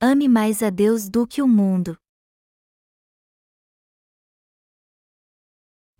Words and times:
ame 0.00 0.28
mais 0.28 0.62
a 0.62 0.70
Deus 0.70 1.08
do 1.08 1.26
que 1.26 1.42
o 1.42 1.48
mundo. 1.48 1.98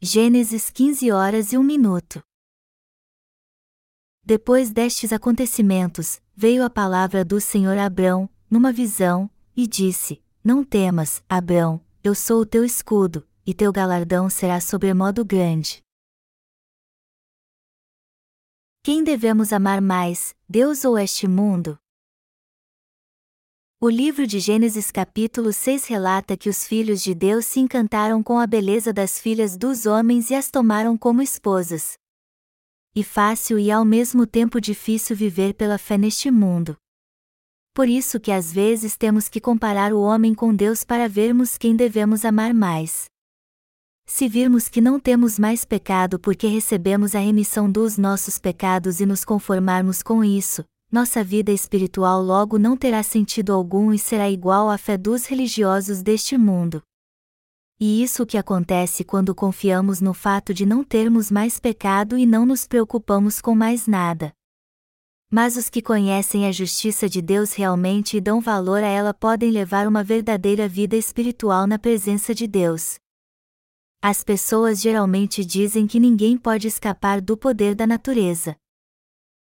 Gênesis 0.01 0.71
15 0.71 1.11
horas 1.11 1.53
e 1.53 1.59
1 1.59 1.63
minuto. 1.65 2.23
Depois 4.23 4.71
destes 4.71 5.13
acontecimentos, 5.13 6.21
veio 6.37 6.65
a 6.65 6.71
palavra 6.71 7.25
do 7.25 7.41
Senhor 7.41 7.77
a 7.77 7.87
Abrão, 7.87 8.31
numa 8.49 8.73
visão, 8.73 9.29
e 9.57 9.67
disse: 9.67 10.23
Não 10.45 10.65
temas, 10.65 11.21
Abrão, 11.29 11.85
eu 12.05 12.15
sou 12.15 12.43
o 12.43 12.47
teu 12.47 12.65
escudo, 12.65 13.27
e 13.45 13.53
teu 13.53 13.73
galardão 13.73 14.31
será 14.31 14.61
sobremodo 14.61 15.25
grande. 15.25 15.83
Quem 18.85 19.03
devemos 19.03 19.53
amar 19.53 19.81
mais, 19.81 20.37
Deus 20.49 20.85
ou 20.85 20.97
este 20.97 21.27
mundo? 21.27 21.77
O 23.81 23.89
livro 23.89 24.27
de 24.27 24.41
Gênesis 24.41 24.91
capítulo 24.91 25.53
6 25.53 25.85
relata 25.85 26.37
que 26.37 26.49
os 26.49 26.67
filhos 26.67 27.01
de 27.01 27.15
Deus 27.15 27.45
se 27.45 27.61
encantaram 27.61 28.25
com 28.25 28.37
a 28.37 28.45
beleza 28.45 28.93
das 28.93 29.21
filhas 29.21 29.57
dos 29.57 29.87
homens 29.87 30.31
e 30.31 30.35
as 30.35 30.51
tomaram 30.51 30.99
como 30.99 31.23
esposas. 31.23 31.97
E 32.93 33.05
fácil 33.05 33.57
e 33.57 33.71
ao 33.71 33.85
mesmo 33.85 34.27
tempo 34.27 34.61
difícil 34.61 35.15
viver 35.15 35.55
pela 35.55 35.79
fé 35.79 35.97
neste 35.97 36.29
mundo. 36.29 36.77
Por 37.73 37.89
isso 37.89 38.19
que 38.19 38.33
às 38.33 38.53
vezes 38.53 38.97
temos 38.97 39.29
que 39.29 39.41
comparar 39.41 39.93
o 39.93 40.01
homem 40.01 40.35
com 40.35 40.53
Deus 40.53 40.83
para 40.83 41.09
vermos 41.09 41.57
quem 41.57 41.77
devemos 41.77 42.25
amar 42.25 42.53
mais. 42.53 43.05
Se 44.07 44.29
virmos 44.29 44.69
que 44.69 44.81
não 44.81 44.99
temos 44.99 45.39
mais 45.39 45.65
pecado 45.65 46.19
porque 46.19 46.49
recebemos 46.49 47.15
a 47.15 47.21
remissão 47.21 47.71
dos 47.71 47.97
nossos 47.97 48.41
pecados 48.41 48.99
e 48.99 49.07
nos 49.07 49.25
conformarmos 49.25 50.03
com 50.03 50.25
isso, 50.25 50.65
nossa 50.91 51.23
vida 51.23 51.53
espiritual 51.53 52.23
logo 52.23 52.59
não 52.59 52.77
terá 52.77 53.03
sentido 53.03 53.53
algum 53.53 53.93
e 53.93 53.99
será 53.99 54.31
igual 54.31 54.71
à 54.71 54.79
fé 54.79 54.97
dos 54.97 55.27
religiosos 55.27 56.03
deste 56.03 56.39
mundo. 56.39 56.83
E 57.79 58.03
isso 58.03 58.27
que 58.27 58.39
acontece 58.39 59.05
quando 59.05 59.35
confiamos 59.35 60.01
no 60.01 60.13
fato 60.13 60.53
de 60.53 60.65
não 60.65 60.83
termos 60.83 61.31
mais 61.31 61.61
pecado 61.61 62.17
e 62.19 62.27
não 62.27 62.45
nos 62.45 62.67
preocupamos 62.67 63.41
com 63.41 63.55
mais 63.55 63.87
nada. 63.87 64.33
Mas 65.31 65.57
os 65.57 65.69
que 65.69 65.83
conhecem 65.83 66.47
a 66.47 66.53
justiça 66.53 67.07
de 67.07 67.21
Deus 67.21 67.53
realmente 67.53 68.17
e 68.17 68.21
dão 68.21 68.41
valor 68.41 68.83
a 68.83 68.89
ela 68.89 69.13
podem 69.13 69.51
levar 69.51 69.87
uma 69.87 70.03
verdadeira 70.03 70.67
vida 70.67 70.97
espiritual 70.97 71.67
na 71.67 71.79
presença 71.79 72.35
de 72.35 72.47
Deus. 72.47 72.97
As 74.01 74.25
pessoas 74.25 74.81
geralmente 74.81 75.45
dizem 75.45 75.87
que 75.87 76.01
ninguém 76.01 76.39
pode 76.39 76.67
escapar 76.67 77.21
do 77.21 77.37
poder 77.37 77.75
da 77.75 77.87
natureza. 77.87 78.57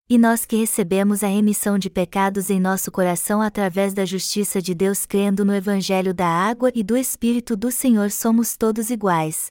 E 0.09 0.19
nós 0.19 0.45
que 0.45 0.57
recebemos 0.57 1.23
a 1.25 1.29
remissão 1.29 1.79
de 1.79 1.89
pecados 1.89 2.51
em 2.51 2.61
nosso 2.61 2.91
coração 2.91 3.41
através 3.41 3.95
da 3.95 4.05
justiça 4.05 4.61
de 4.61 4.75
Deus 4.75 5.07
crendo 5.07 5.45
no 5.45 5.55
Evangelho 5.55 6.13
da 6.13 6.27
água 6.27 6.71
e 6.75 6.83
do 6.83 6.97
Espírito 6.97 7.57
do 7.57 7.71
Senhor 7.71 8.11
somos 8.11 8.57
todos 8.57 8.91
iguais. 8.91 9.51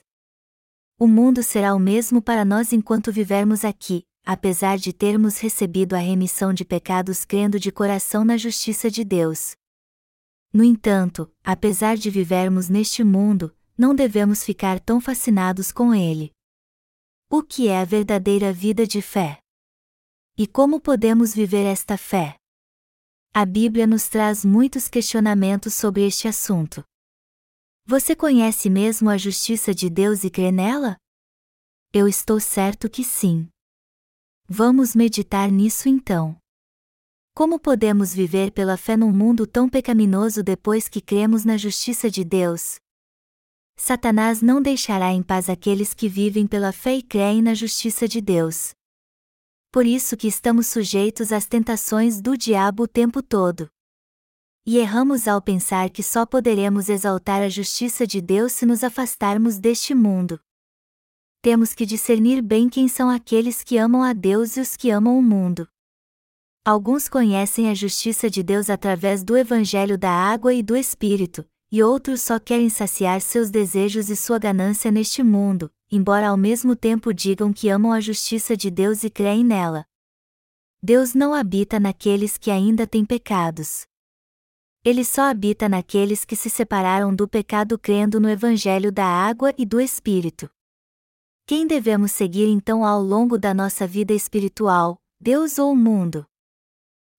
O 0.98 1.08
mundo 1.08 1.42
será 1.42 1.74
o 1.74 1.80
mesmo 1.80 2.22
para 2.22 2.44
nós 2.44 2.72
enquanto 2.72 3.10
vivermos 3.10 3.64
aqui, 3.64 4.04
apesar 4.24 4.78
de 4.78 4.92
termos 4.92 5.38
recebido 5.38 5.94
a 5.94 5.98
remissão 5.98 6.52
de 6.54 6.64
pecados 6.64 7.24
crendo 7.24 7.58
de 7.58 7.72
coração 7.72 8.24
na 8.24 8.36
justiça 8.36 8.88
de 8.88 9.02
Deus. 9.02 9.56
No 10.52 10.62
entanto, 10.62 11.28
apesar 11.42 11.96
de 11.96 12.08
vivermos 12.08 12.68
neste 12.68 13.02
mundo, 13.02 13.52
não 13.76 13.94
devemos 13.94 14.44
ficar 14.44 14.78
tão 14.78 15.00
fascinados 15.00 15.72
com 15.72 15.92
ele. 15.92 16.30
O 17.28 17.42
que 17.42 17.66
é 17.66 17.80
a 17.80 17.84
verdadeira 17.84 18.52
vida 18.52 18.86
de 18.86 19.02
fé? 19.02 19.41
E 20.36 20.46
como 20.46 20.80
podemos 20.80 21.34
viver 21.34 21.66
esta 21.66 21.98
fé? 21.98 22.36
A 23.34 23.44
Bíblia 23.44 23.86
nos 23.86 24.08
traz 24.08 24.46
muitos 24.46 24.88
questionamentos 24.88 25.74
sobre 25.74 26.06
este 26.06 26.26
assunto. 26.26 26.82
Você 27.84 28.16
conhece 28.16 28.70
mesmo 28.70 29.10
a 29.10 29.18
justiça 29.18 29.74
de 29.74 29.90
Deus 29.90 30.24
e 30.24 30.30
crê 30.30 30.50
nela? 30.50 30.96
Eu 31.92 32.08
estou 32.08 32.40
certo 32.40 32.88
que 32.88 33.04
sim. 33.04 33.46
Vamos 34.48 34.96
meditar 34.96 35.50
nisso 35.50 35.86
então. 35.86 36.34
Como 37.34 37.58
podemos 37.58 38.14
viver 38.14 38.52
pela 38.52 38.78
fé 38.78 38.96
num 38.96 39.12
mundo 39.12 39.46
tão 39.46 39.68
pecaminoso 39.68 40.42
depois 40.42 40.88
que 40.88 41.02
cremos 41.02 41.44
na 41.44 41.58
justiça 41.58 42.10
de 42.10 42.24
Deus? 42.24 42.76
Satanás 43.76 44.40
não 44.40 44.62
deixará 44.62 45.12
em 45.12 45.22
paz 45.22 45.50
aqueles 45.50 45.92
que 45.92 46.08
vivem 46.08 46.46
pela 46.46 46.72
fé 46.72 46.94
e 46.94 47.02
creem 47.02 47.42
na 47.42 47.52
justiça 47.52 48.08
de 48.08 48.22
Deus 48.22 48.72
por 49.72 49.86
isso 49.86 50.18
que 50.18 50.28
estamos 50.28 50.66
sujeitos 50.66 51.32
às 51.32 51.46
tentações 51.46 52.20
do 52.20 52.36
diabo 52.36 52.82
o 52.82 52.86
tempo 52.86 53.22
todo. 53.22 53.70
E 54.66 54.76
erramos 54.76 55.26
ao 55.26 55.40
pensar 55.40 55.88
que 55.88 56.02
só 56.02 56.26
poderemos 56.26 56.90
exaltar 56.90 57.42
a 57.42 57.48
justiça 57.48 58.06
de 58.06 58.20
Deus 58.20 58.52
se 58.52 58.66
nos 58.66 58.84
afastarmos 58.84 59.58
deste 59.58 59.94
mundo. 59.94 60.38
Temos 61.40 61.72
que 61.72 61.86
discernir 61.86 62.42
bem 62.42 62.68
quem 62.68 62.86
são 62.86 63.08
aqueles 63.08 63.64
que 63.64 63.78
amam 63.78 64.02
a 64.02 64.12
Deus 64.12 64.58
e 64.58 64.60
os 64.60 64.76
que 64.76 64.90
amam 64.90 65.18
o 65.18 65.22
mundo. 65.22 65.66
Alguns 66.64 67.08
conhecem 67.08 67.70
a 67.70 67.74
justiça 67.74 68.28
de 68.28 68.42
Deus 68.42 68.68
através 68.68 69.24
do 69.24 69.36
Evangelho 69.38 69.96
da 69.96 70.10
água 70.10 70.52
e 70.52 70.62
do 70.62 70.76
Espírito, 70.76 71.44
e 71.72 71.82
outros 71.82 72.20
só 72.20 72.38
querem 72.38 72.68
saciar 72.68 73.22
seus 73.22 73.50
desejos 73.50 74.10
e 74.10 74.14
sua 74.14 74.38
ganância 74.38 74.90
neste 74.90 75.22
mundo, 75.22 75.72
embora 75.90 76.28
ao 76.28 76.36
mesmo 76.36 76.76
tempo 76.76 77.14
digam 77.14 77.50
que 77.50 77.70
amam 77.70 77.92
a 77.92 77.98
justiça 77.98 78.54
de 78.54 78.70
Deus 78.70 79.02
e 79.04 79.08
creem 79.08 79.42
nela. 79.42 79.86
Deus 80.82 81.14
não 81.14 81.32
habita 81.32 81.80
naqueles 81.80 82.36
que 82.36 82.50
ainda 82.50 82.86
têm 82.86 83.06
pecados. 83.06 83.86
Ele 84.84 85.02
só 85.02 85.22
habita 85.22 85.66
naqueles 85.66 86.26
que 86.26 86.36
se 86.36 86.50
separaram 86.50 87.14
do 87.14 87.26
pecado 87.26 87.78
crendo 87.78 88.20
no 88.20 88.28
Evangelho 88.28 88.92
da 88.92 89.06
água 89.06 89.54
e 89.56 89.64
do 89.64 89.80
Espírito. 89.80 90.50
Quem 91.46 91.66
devemos 91.66 92.12
seguir 92.12 92.48
então 92.48 92.84
ao 92.84 93.02
longo 93.02 93.38
da 93.38 93.54
nossa 93.54 93.86
vida 93.86 94.12
espiritual, 94.12 95.00
Deus 95.18 95.58
ou 95.58 95.72
o 95.72 95.76
mundo? 95.76 96.26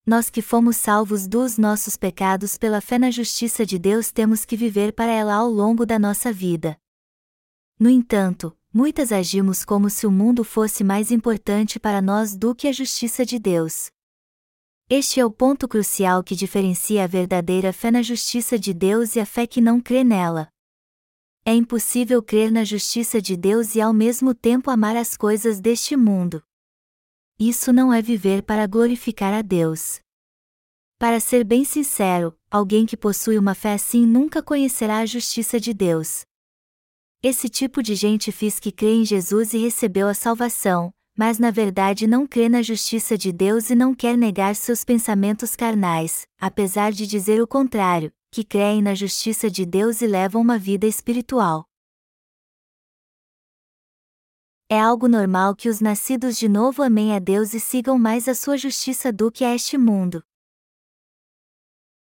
Nós 0.06 0.30
que 0.30 0.42
fomos 0.42 0.76
salvos 0.76 1.28
dos 1.28 1.58
nossos 1.58 1.96
pecados 1.96 2.58
pela 2.58 2.82
fé 2.82 3.00
na 3.00 3.10
justiça 3.10 3.66
de 3.66 3.80
Deus 3.80 4.12
temos 4.12 4.44
que 4.44 4.58
viver 4.58 4.92
para 4.92 5.10
ela 5.10 5.34
ao 5.34 5.50
longo 5.50 5.86
da 5.86 5.98
nossa 5.98 6.32
vida. 6.34 6.78
No 7.80 7.90
entanto, 7.90 8.54
muitas 8.74 9.14
agimos 9.14 9.64
como 9.64 9.90
se 9.90 10.06
o 10.06 10.12
mundo 10.12 10.44
fosse 10.44 10.84
mais 10.84 11.10
importante 11.10 11.80
para 11.80 12.02
nós 12.02 12.36
do 12.36 12.54
que 12.54 12.68
a 12.68 12.74
justiça 12.74 13.26
de 13.26 13.40
Deus. 13.40 13.92
Este 14.90 15.22
é 15.22 15.26
o 15.26 15.32
ponto 15.32 15.70
crucial 15.70 16.22
que 16.22 16.36
diferencia 16.36 17.06
a 17.06 17.08
verdadeira 17.08 17.72
fé 17.72 17.90
na 17.90 18.02
justiça 18.02 18.60
de 18.60 18.74
Deus 18.74 19.16
e 19.16 19.22
a 19.22 19.26
fé 19.26 19.48
que 19.48 19.62
não 19.62 19.80
crê 19.80 20.04
nela. 20.04 20.50
É 21.46 21.54
impossível 21.54 22.22
crer 22.22 22.52
na 22.52 22.66
justiça 22.66 23.22
de 23.22 23.38
Deus 23.38 23.74
e 23.74 23.80
ao 23.80 23.94
mesmo 23.94 24.34
tempo 24.34 24.70
amar 24.70 24.98
as 24.98 25.16
coisas 25.16 25.62
deste 25.62 25.96
mundo. 25.96 26.44
Isso 27.46 27.74
não 27.74 27.92
é 27.92 28.02
viver 28.02 28.42
para 28.42 28.66
glorificar 28.66 29.34
a 29.34 29.42
Deus. 29.42 30.00
Para 30.98 31.20
ser 31.20 31.44
bem 31.44 31.66
sincero, 31.66 32.34
alguém 32.50 32.86
que 32.86 32.96
possui 32.96 33.38
uma 33.38 33.54
fé 33.54 33.74
assim 33.74 34.06
nunca 34.06 34.42
conhecerá 34.42 35.00
a 35.00 35.06
justiça 35.06 35.60
de 35.60 35.74
Deus. 35.74 36.22
Esse 37.22 37.50
tipo 37.50 37.84
de 37.84 37.96
gente 37.96 38.32
fiz 38.32 38.62
que 38.62 38.72
crê 38.72 38.94
em 38.94 39.04
Jesus 39.04 39.54
e 39.54 39.58
recebeu 39.58 40.08
a 40.08 40.14
salvação, 40.14 40.94
mas 41.18 41.38
na 41.38 41.52
verdade 41.52 42.08
não 42.08 42.26
crê 42.26 42.48
na 42.48 42.62
justiça 42.62 43.18
de 43.18 43.34
Deus 43.34 43.70
e 43.70 43.76
não 43.76 43.94
quer 43.94 44.18
negar 44.18 44.56
seus 44.56 44.86
pensamentos 44.86 45.54
carnais, 45.54 46.26
apesar 46.40 46.94
de 46.94 47.06
dizer 47.06 47.42
o 47.42 47.48
contrário, 47.48 48.10
que 48.32 48.46
creem 48.46 48.82
na 48.82 48.96
justiça 48.96 49.52
de 49.52 49.66
Deus 49.66 50.02
e 50.02 50.08
levam 50.08 50.42
uma 50.42 50.58
vida 50.58 50.88
espiritual. 50.88 51.66
É 54.74 54.80
algo 54.80 55.08
normal 55.08 55.56
que 55.56 55.70
os 55.70 55.80
nascidos 55.80 56.36
de 56.36 56.50
novo 56.50 56.82
amem 56.82 57.16
a 57.16 57.20
Deus 57.20 57.54
e 57.54 57.60
sigam 57.60 58.00
mais 58.00 58.28
a 58.28 58.34
sua 58.34 58.58
justiça 58.58 59.14
do 59.14 59.32
que 59.32 59.46
a 59.46 59.54
este 59.54 59.78
mundo. 59.78 60.24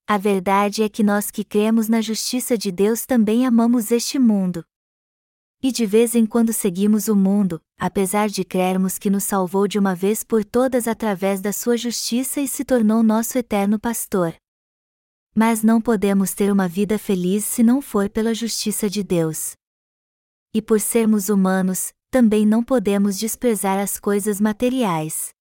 A 0.08 0.18
verdade 0.18 0.82
é 0.82 0.88
que 0.88 1.04
nós 1.04 1.30
que 1.30 1.44
cremos 1.44 1.90
na 1.90 2.00
justiça 2.00 2.58
de 2.58 2.72
Deus 2.72 3.06
também 3.06 3.46
amamos 3.46 3.92
este 3.92 4.18
mundo. 4.18 4.64
E 5.62 5.70
de 5.70 5.86
vez 5.86 6.16
em 6.16 6.26
quando 6.26 6.54
seguimos 6.54 7.10
o 7.10 7.16
mundo, 7.18 7.62
apesar 7.78 8.30
de 8.30 8.46
crermos 8.46 8.98
que 8.98 9.10
nos 9.10 9.26
salvou 9.26 9.68
de 9.68 9.78
uma 9.78 9.94
vez 9.94 10.24
por 10.24 10.46
todas 10.46 10.88
através 10.88 11.42
da 11.42 11.52
sua 11.52 11.76
justiça 11.76 12.40
e 12.40 12.48
se 12.48 12.64
tornou 12.64 13.04
nosso 13.04 13.38
eterno 13.38 13.78
pastor. 13.78 14.34
Mas 15.36 15.62
não 15.62 15.82
podemos 15.82 16.34
ter 16.34 16.50
uma 16.54 16.70
vida 16.70 16.98
feliz 16.98 17.44
se 17.44 17.62
não 17.62 17.82
for 17.82 18.10
pela 18.10 18.34
justiça 18.34 18.90
de 18.90 19.04
Deus. 19.04 19.58
E 20.54 20.62
por 20.62 20.80
sermos 20.80 21.28
humanos, 21.28 21.94
também 22.16 22.46
não 22.46 22.64
podemos 22.64 23.20
desprezar 23.20 23.78
as 23.78 24.00
coisas 24.00 24.40
materiais. 24.40 25.34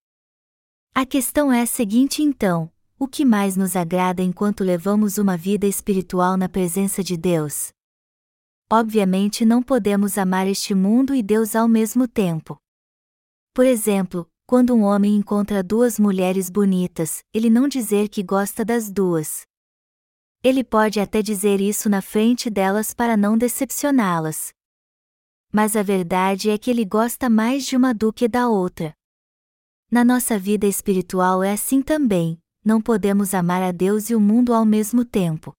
A 0.93 1.07
questão 1.07 1.53
é 1.53 1.63
a 1.63 1.67
seguinte 1.67 2.21
então: 2.21 2.69
o 2.99 3.07
que 3.07 3.25
mais 3.25 3.57
nos 3.57 3.77
agrada 3.77 4.25
enquanto 4.25 4.65
levamos 4.65 5.17
uma 5.17 5.37
vida 5.37 5.69
espiritual 5.69 6.37
na 6.37 6.49
presença 6.49 7.01
de 7.01 7.17
Deus? 7.17 7.73
obviamente 8.73 9.45
não 9.45 9.63
podemos 9.63 10.19
amar 10.19 10.49
este 10.49 10.75
mundo 10.75 11.15
e 11.15 11.23
Deus 11.23 11.55
ao 11.55 11.69
mesmo 11.69 12.09
tempo. 12.09 12.59
Por 13.55 13.65
exemplo, 13.65 14.29
quando 14.45 14.75
um 14.75 14.83
homem 14.83 15.15
encontra 15.15 15.63
duas 15.63 15.97
mulheres 15.97 16.51
bonitas, 16.51 17.23
ele 17.33 17.49
não 17.49 17.69
dizer 17.69 18.09
que 18.09 18.21
gosta 18.21 18.65
das 18.65 18.91
duas. 18.91 19.43
Ele 20.43 20.65
pode 20.65 20.99
até 20.99 21.23
dizer 21.23 21.61
isso 21.61 21.89
na 21.89 22.03
frente 22.03 22.51
delas 22.51 22.93
para 22.93 23.17
não 23.17 23.39
decepcioná-las. 23.39 24.53
Mas 25.55 25.77
a 25.77 25.85
verdade 25.85 26.51
é 26.51 26.59
que 26.59 26.69
ele 26.69 26.85
gosta 26.85 27.31
mais 27.31 27.65
de 27.65 27.77
uma 27.77 27.95
do 27.95 28.13
que 28.13 28.27
da 28.27 28.49
outra. 28.49 28.93
Na 29.89 30.05
nossa 30.05 30.37
vida 30.37 30.67
espiritual 30.67 31.45
é 31.45 31.53
assim 31.53 31.81
também, 31.81 32.43
não 32.65 32.83
podemos 32.83 33.33
amar 33.35 33.63
a 33.63 33.71
Deus 33.71 34.11
e 34.11 34.17
o 34.17 34.21
mundo 34.21 34.53
ao 34.53 34.65
mesmo 34.65 35.05
tempo. 35.05 35.55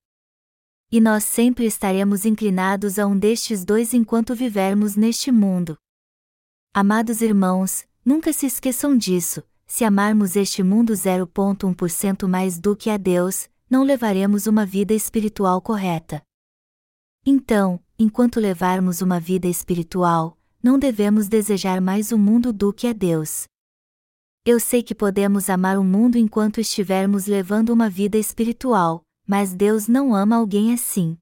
E 0.92 1.00
nós 1.00 1.24
sempre 1.24 1.66
estaremos 1.66 2.26
inclinados 2.26 3.00
a 3.00 3.08
um 3.08 3.18
destes 3.18 3.64
dois 3.64 3.94
enquanto 3.94 4.36
vivermos 4.36 4.98
neste 4.98 5.32
mundo. 5.32 5.78
Amados 6.74 7.22
irmãos, 7.22 7.88
nunca 8.04 8.34
se 8.34 8.46
esqueçam 8.48 8.98
disso: 8.98 9.42
se 9.66 9.86
amarmos 9.86 10.36
este 10.36 10.62
mundo 10.62 10.92
0,1% 10.92 12.28
mais 12.28 12.60
do 12.60 12.76
que 12.76 12.90
a 12.90 12.98
Deus, 12.98 13.50
não 13.70 13.86
levaremos 13.86 14.46
uma 14.46 14.66
vida 14.66 14.94
espiritual 14.94 15.62
correta. 15.62 16.22
Então, 17.26 17.80
enquanto 17.98 18.40
levarmos 18.40 19.02
uma 19.02 19.20
vida 19.20 19.48
espiritual, 19.48 20.38
não 20.62 20.78
devemos 20.78 21.28
desejar 21.28 21.80
mais 21.80 22.12
o 22.12 22.18
mundo 22.18 22.52
do 22.52 22.74
que 22.74 22.88
a 22.88 22.94
Deus. 22.94 23.46
Eu 24.46 24.60
sei 24.60 24.84
que 24.84 24.94
podemos 24.94 25.50
amar 25.50 25.78
o 25.78 25.84
mundo 25.84 26.18
enquanto 26.18 26.60
estivermos 26.60 27.26
levando 27.26 27.70
uma 27.70 27.90
vida 27.90 28.18
espiritual, 28.18 29.02
mas 29.28 29.54
Deus 29.54 29.88
não 29.88 30.14
ama 30.14 30.36
alguém 30.36 30.74
assim. 30.74 31.18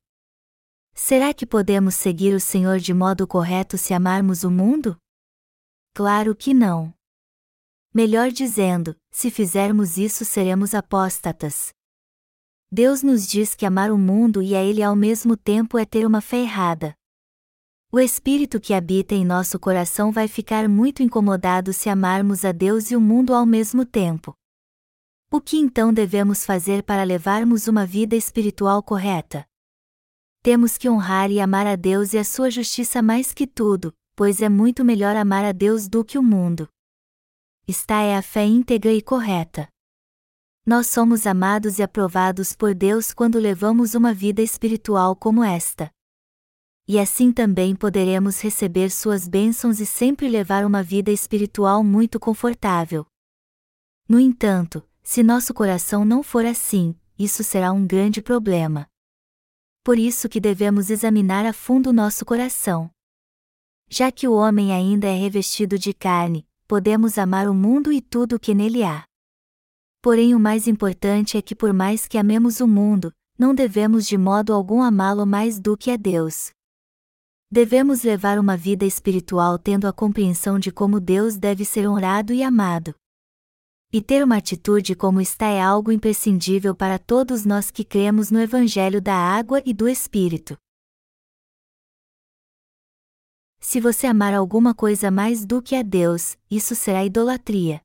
Será 0.94 1.34
que 1.34 1.46
podemos 1.46 1.96
seguir 1.96 2.34
o 2.34 2.40
Senhor 2.40 2.80
de 2.80 2.94
modo 2.94 3.26
correto 3.26 3.78
se 3.78 3.94
amarmos 3.94 4.44
o 4.44 4.52
mundo? 4.52 4.98
Claro 5.94 6.36
que 6.36 6.54
não. 6.54 6.94
Melhor 7.94 8.32
dizendo, 8.32 8.96
se 9.12 9.30
fizermos 9.30 9.98
isso 9.98 10.26
seremos 10.26 10.74
apóstatas. 10.74 11.72
Deus 12.76 13.04
nos 13.04 13.28
diz 13.28 13.54
que 13.54 13.68
amar 13.68 13.92
o 13.92 14.00
mundo 14.00 14.42
e 14.42 14.56
a 14.56 14.64
Ele 14.64 14.82
ao 14.82 14.96
mesmo 14.96 15.38
tempo 15.38 15.78
é 15.78 15.86
ter 15.86 16.08
uma 16.08 16.22
fé 16.22 16.38
errada. 16.38 16.96
O 17.92 18.00
espírito 18.00 18.60
que 18.60 18.74
habita 18.74 19.14
em 19.14 19.24
nosso 19.24 19.60
coração 19.60 20.12
vai 20.12 20.28
ficar 20.28 20.68
muito 20.68 21.04
incomodado 21.04 21.72
se 21.72 21.88
amarmos 21.88 22.44
a 22.44 22.52
Deus 22.52 22.90
e 22.90 22.96
o 22.96 23.00
mundo 23.00 23.36
ao 23.36 23.46
mesmo 23.46 23.86
tempo. 23.86 24.34
O 25.32 25.40
que 25.40 25.56
então 25.58 25.94
devemos 25.94 26.48
fazer 26.48 26.82
para 26.82 27.04
levarmos 27.04 27.68
uma 27.68 27.86
vida 27.86 28.16
espiritual 28.16 28.82
correta? 28.82 29.46
Temos 30.42 30.76
que 30.76 30.90
honrar 30.90 31.30
e 31.30 31.40
amar 31.40 31.68
a 31.68 31.76
Deus 31.76 32.12
e 32.14 32.18
a 32.18 32.24
sua 32.24 32.50
justiça 32.50 33.04
mais 33.04 33.36
que 33.36 33.46
tudo, 33.46 33.94
pois 34.16 34.42
é 34.42 34.50
muito 34.50 34.84
melhor 34.84 35.16
amar 35.16 35.46
a 35.46 35.52
Deus 35.52 35.88
do 35.88 36.04
que 36.04 36.18
o 36.18 36.24
mundo. 36.24 36.68
Esta 37.68 38.02
é 38.02 38.18
a 38.18 38.24
fé 38.24 38.44
íntegra 38.46 38.92
e 38.92 39.00
correta. 39.00 39.72
Nós 40.66 40.88
somos 40.88 41.28
amados 41.28 41.78
e 41.78 41.84
aprovados 41.84 42.56
por 42.56 42.74
Deus 42.74 43.14
quando 43.14 43.38
levamos 43.38 43.96
uma 43.96 44.14
vida 44.14 44.42
espiritual 44.42 45.14
como 45.14 45.44
esta. 45.44 45.92
E 46.88 46.98
assim 46.98 47.34
também 47.34 47.76
poderemos 47.76 48.42
receber 48.42 48.90
suas 48.90 49.28
bênçãos 49.28 49.82
e 49.82 49.86
sempre 49.86 50.30
levar 50.30 50.66
uma 50.66 50.82
vida 50.82 51.12
espiritual 51.12 51.84
muito 51.84 52.18
confortável. 52.18 53.06
No 54.08 54.18
entanto, 54.18 54.82
se 55.02 55.22
nosso 55.22 55.54
coração 55.54 56.06
não 56.06 56.24
for 56.24 56.46
assim, 56.46 56.96
isso 57.20 57.44
será 57.44 57.74
um 57.74 57.86
grande 57.86 58.22
problema. 58.22 58.88
Por 59.84 60.00
isso 60.00 60.30
que 60.30 60.40
devemos 60.40 60.90
examinar 60.90 61.46
a 61.46 61.52
fundo 61.52 61.92
nosso 61.92 62.24
coração. 62.24 62.90
Já 63.90 64.10
que 64.14 64.30
o 64.30 64.34
homem 64.34 64.72
ainda 64.72 65.08
é 65.08 65.16
revestido 65.16 65.78
de 65.78 65.94
carne, 65.94 66.48
podemos 66.66 67.18
amar 67.18 67.50
o 67.50 67.54
mundo 67.54 67.92
e 67.92 68.00
tudo 68.00 68.38
o 68.38 68.40
que 68.40 68.56
nele 68.56 68.82
há. 68.82 69.06
Porém, 70.04 70.36
o 70.36 70.40
mais 70.40 70.68
importante 70.68 71.38
é 71.38 71.42
que, 71.42 71.56
por 71.56 71.72
mais 71.72 72.10
que 72.10 72.18
amemos 72.18 72.60
o 72.60 72.68
mundo, 72.68 73.10
não 73.40 73.56
devemos 73.56 74.06
de 74.06 74.18
modo 74.18 74.52
algum 74.52 74.82
amá-lo 74.82 75.26
mais 75.26 75.62
do 75.62 75.78
que 75.78 75.90
a 75.90 75.96
Deus. 75.96 76.52
Devemos 77.50 78.04
levar 78.04 78.38
uma 78.38 78.58
vida 78.58 78.84
espiritual 78.84 79.58
tendo 79.58 79.88
a 79.88 79.94
compreensão 79.94 80.60
de 80.60 80.74
como 80.74 81.00
Deus 81.00 81.38
deve 81.38 81.64
ser 81.64 81.88
honrado 81.88 82.34
e 82.34 82.44
amado. 82.44 82.94
E 83.94 84.02
ter 84.02 84.22
uma 84.26 84.36
atitude 84.36 84.94
como 84.94 85.22
esta 85.22 85.46
é 85.46 85.62
algo 85.62 85.90
imprescindível 85.90 86.76
para 86.76 87.00
todos 87.00 87.46
nós 87.46 87.72
que 87.72 87.86
cremos 87.86 88.30
no 88.30 88.42
Evangelho 88.42 89.02
da 89.02 89.16
Água 89.16 89.64
e 89.66 89.74
do 89.74 89.88
Espírito. 89.88 90.58
Se 93.62 93.80
você 93.80 94.06
amar 94.06 94.34
alguma 94.34 94.76
coisa 94.76 95.10
mais 95.10 95.46
do 95.46 95.62
que 95.62 95.78
a 95.78 95.82
Deus, 95.82 96.38
isso 96.52 96.76
será 96.76 97.06
idolatria 97.06 97.82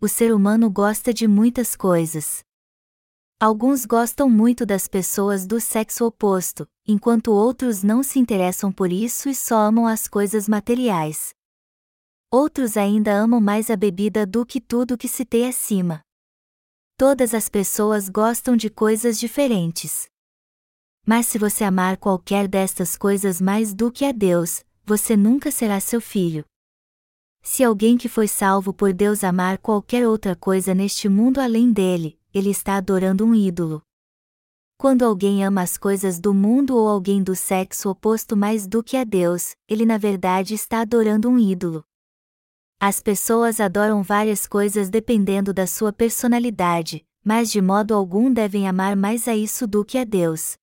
o 0.00 0.08
ser 0.08 0.32
humano 0.32 0.70
gosta 0.70 1.12
de 1.12 1.28
muitas 1.28 1.76
coisas. 1.76 2.42
Alguns 3.38 3.84
gostam 3.84 4.30
muito 4.30 4.64
das 4.64 4.88
pessoas 4.88 5.46
do 5.46 5.60
sexo 5.60 6.06
oposto, 6.06 6.66
enquanto 6.86 7.32
outros 7.32 7.82
não 7.82 8.02
se 8.02 8.18
interessam 8.18 8.72
por 8.72 8.90
isso 8.90 9.28
e 9.28 9.34
só 9.34 9.58
amam 9.58 9.86
as 9.86 10.08
coisas 10.08 10.48
materiais. 10.48 11.34
Outros 12.30 12.78
ainda 12.78 13.12
amam 13.12 13.40
mais 13.40 13.70
a 13.70 13.76
bebida 13.76 14.24
do 14.24 14.46
que 14.46 14.60
tudo 14.60 14.96
que 14.96 15.08
citei 15.08 15.46
acima. 15.46 16.00
Todas 16.96 17.34
as 17.34 17.48
pessoas 17.48 18.08
gostam 18.08 18.56
de 18.56 18.70
coisas 18.70 19.18
diferentes. 19.18 20.06
Mas 21.06 21.26
se 21.26 21.38
você 21.38 21.64
amar 21.64 21.96
qualquer 21.96 22.46
destas 22.46 22.96
coisas 22.96 23.40
mais 23.40 23.74
do 23.74 23.90
que 23.90 24.04
a 24.04 24.12
Deus, 24.12 24.64
você 24.84 25.16
nunca 25.16 25.50
será 25.50 25.80
seu 25.80 26.00
filho. 26.00 26.44
Se 27.42 27.64
alguém 27.64 27.96
que 27.96 28.08
foi 28.08 28.28
salvo 28.28 28.72
por 28.72 28.92
Deus 28.92 29.24
amar 29.24 29.58
qualquer 29.58 30.06
outra 30.06 30.36
coisa 30.36 30.74
neste 30.74 31.08
mundo 31.08 31.40
além 31.40 31.72
dele, 31.72 32.18
ele 32.32 32.50
está 32.50 32.76
adorando 32.76 33.24
um 33.24 33.34
ídolo. 33.34 33.82
Quando 34.76 35.02
alguém 35.02 35.44
ama 35.44 35.62
as 35.62 35.76
coisas 35.76 36.18
do 36.18 36.32
mundo 36.32 36.76
ou 36.76 36.88
alguém 36.88 37.22
do 37.22 37.34
sexo 37.36 37.90
oposto 37.90 38.36
mais 38.36 38.66
do 38.66 38.82
que 38.82 38.96
a 38.96 39.04
Deus, 39.04 39.54
ele 39.68 39.84
na 39.84 39.98
verdade 39.98 40.54
está 40.54 40.80
adorando 40.80 41.28
um 41.28 41.38
ídolo. 41.38 41.84
As 42.78 42.98
pessoas 42.98 43.60
adoram 43.60 44.02
várias 44.02 44.46
coisas 44.46 44.88
dependendo 44.88 45.52
da 45.52 45.66
sua 45.66 45.92
personalidade, 45.92 47.04
mas 47.22 47.50
de 47.50 47.60
modo 47.60 47.94
algum 47.94 48.32
devem 48.32 48.66
amar 48.66 48.96
mais 48.96 49.28
a 49.28 49.36
isso 49.36 49.66
do 49.66 49.84
que 49.84 49.98
a 49.98 50.04
Deus. 50.04 50.56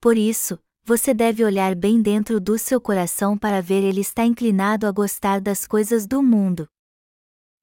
Por 0.00 0.16
isso, 0.16 0.58
você 0.90 1.14
deve 1.14 1.44
olhar 1.44 1.76
bem 1.76 2.02
dentro 2.02 2.40
do 2.40 2.58
seu 2.58 2.80
coração 2.80 3.38
para 3.38 3.62
ver 3.62 3.84
ele 3.84 4.00
está 4.00 4.24
inclinado 4.24 4.88
a 4.88 4.90
gostar 4.90 5.40
das 5.40 5.64
coisas 5.64 6.04
do 6.04 6.20
mundo. 6.20 6.66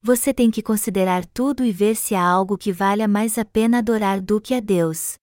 Você 0.00 0.32
tem 0.32 0.50
que 0.50 0.62
considerar 0.62 1.26
tudo 1.26 1.62
e 1.62 1.70
ver 1.70 1.94
se 1.94 2.14
há 2.14 2.22
algo 2.22 2.56
que 2.56 2.72
valha 2.72 3.06
mais 3.06 3.36
a 3.36 3.44
pena 3.44 3.80
adorar 3.80 4.22
do 4.22 4.40
que 4.40 4.54
a 4.54 4.60
Deus. 4.60 5.18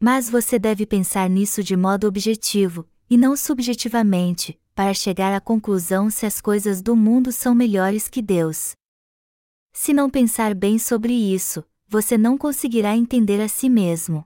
Mas 0.00 0.30
você 0.30 0.58
deve 0.58 0.86
pensar 0.86 1.28
nisso 1.28 1.62
de 1.62 1.76
modo 1.76 2.06
objetivo, 2.06 2.88
e 3.10 3.18
não 3.18 3.36
subjetivamente, 3.36 4.58
para 4.74 4.94
chegar 4.94 5.34
à 5.34 5.40
conclusão 5.40 6.08
se 6.08 6.24
as 6.24 6.40
coisas 6.40 6.80
do 6.80 6.96
mundo 6.96 7.30
são 7.30 7.54
melhores 7.54 8.08
que 8.08 8.22
Deus. 8.22 8.72
Se 9.74 9.92
não 9.92 10.08
pensar 10.08 10.54
bem 10.54 10.78
sobre 10.78 11.12
isso, 11.12 11.62
você 11.86 12.16
não 12.16 12.38
conseguirá 12.38 12.96
entender 12.96 13.38
a 13.42 13.48
si 13.48 13.68
mesmo. 13.68 14.24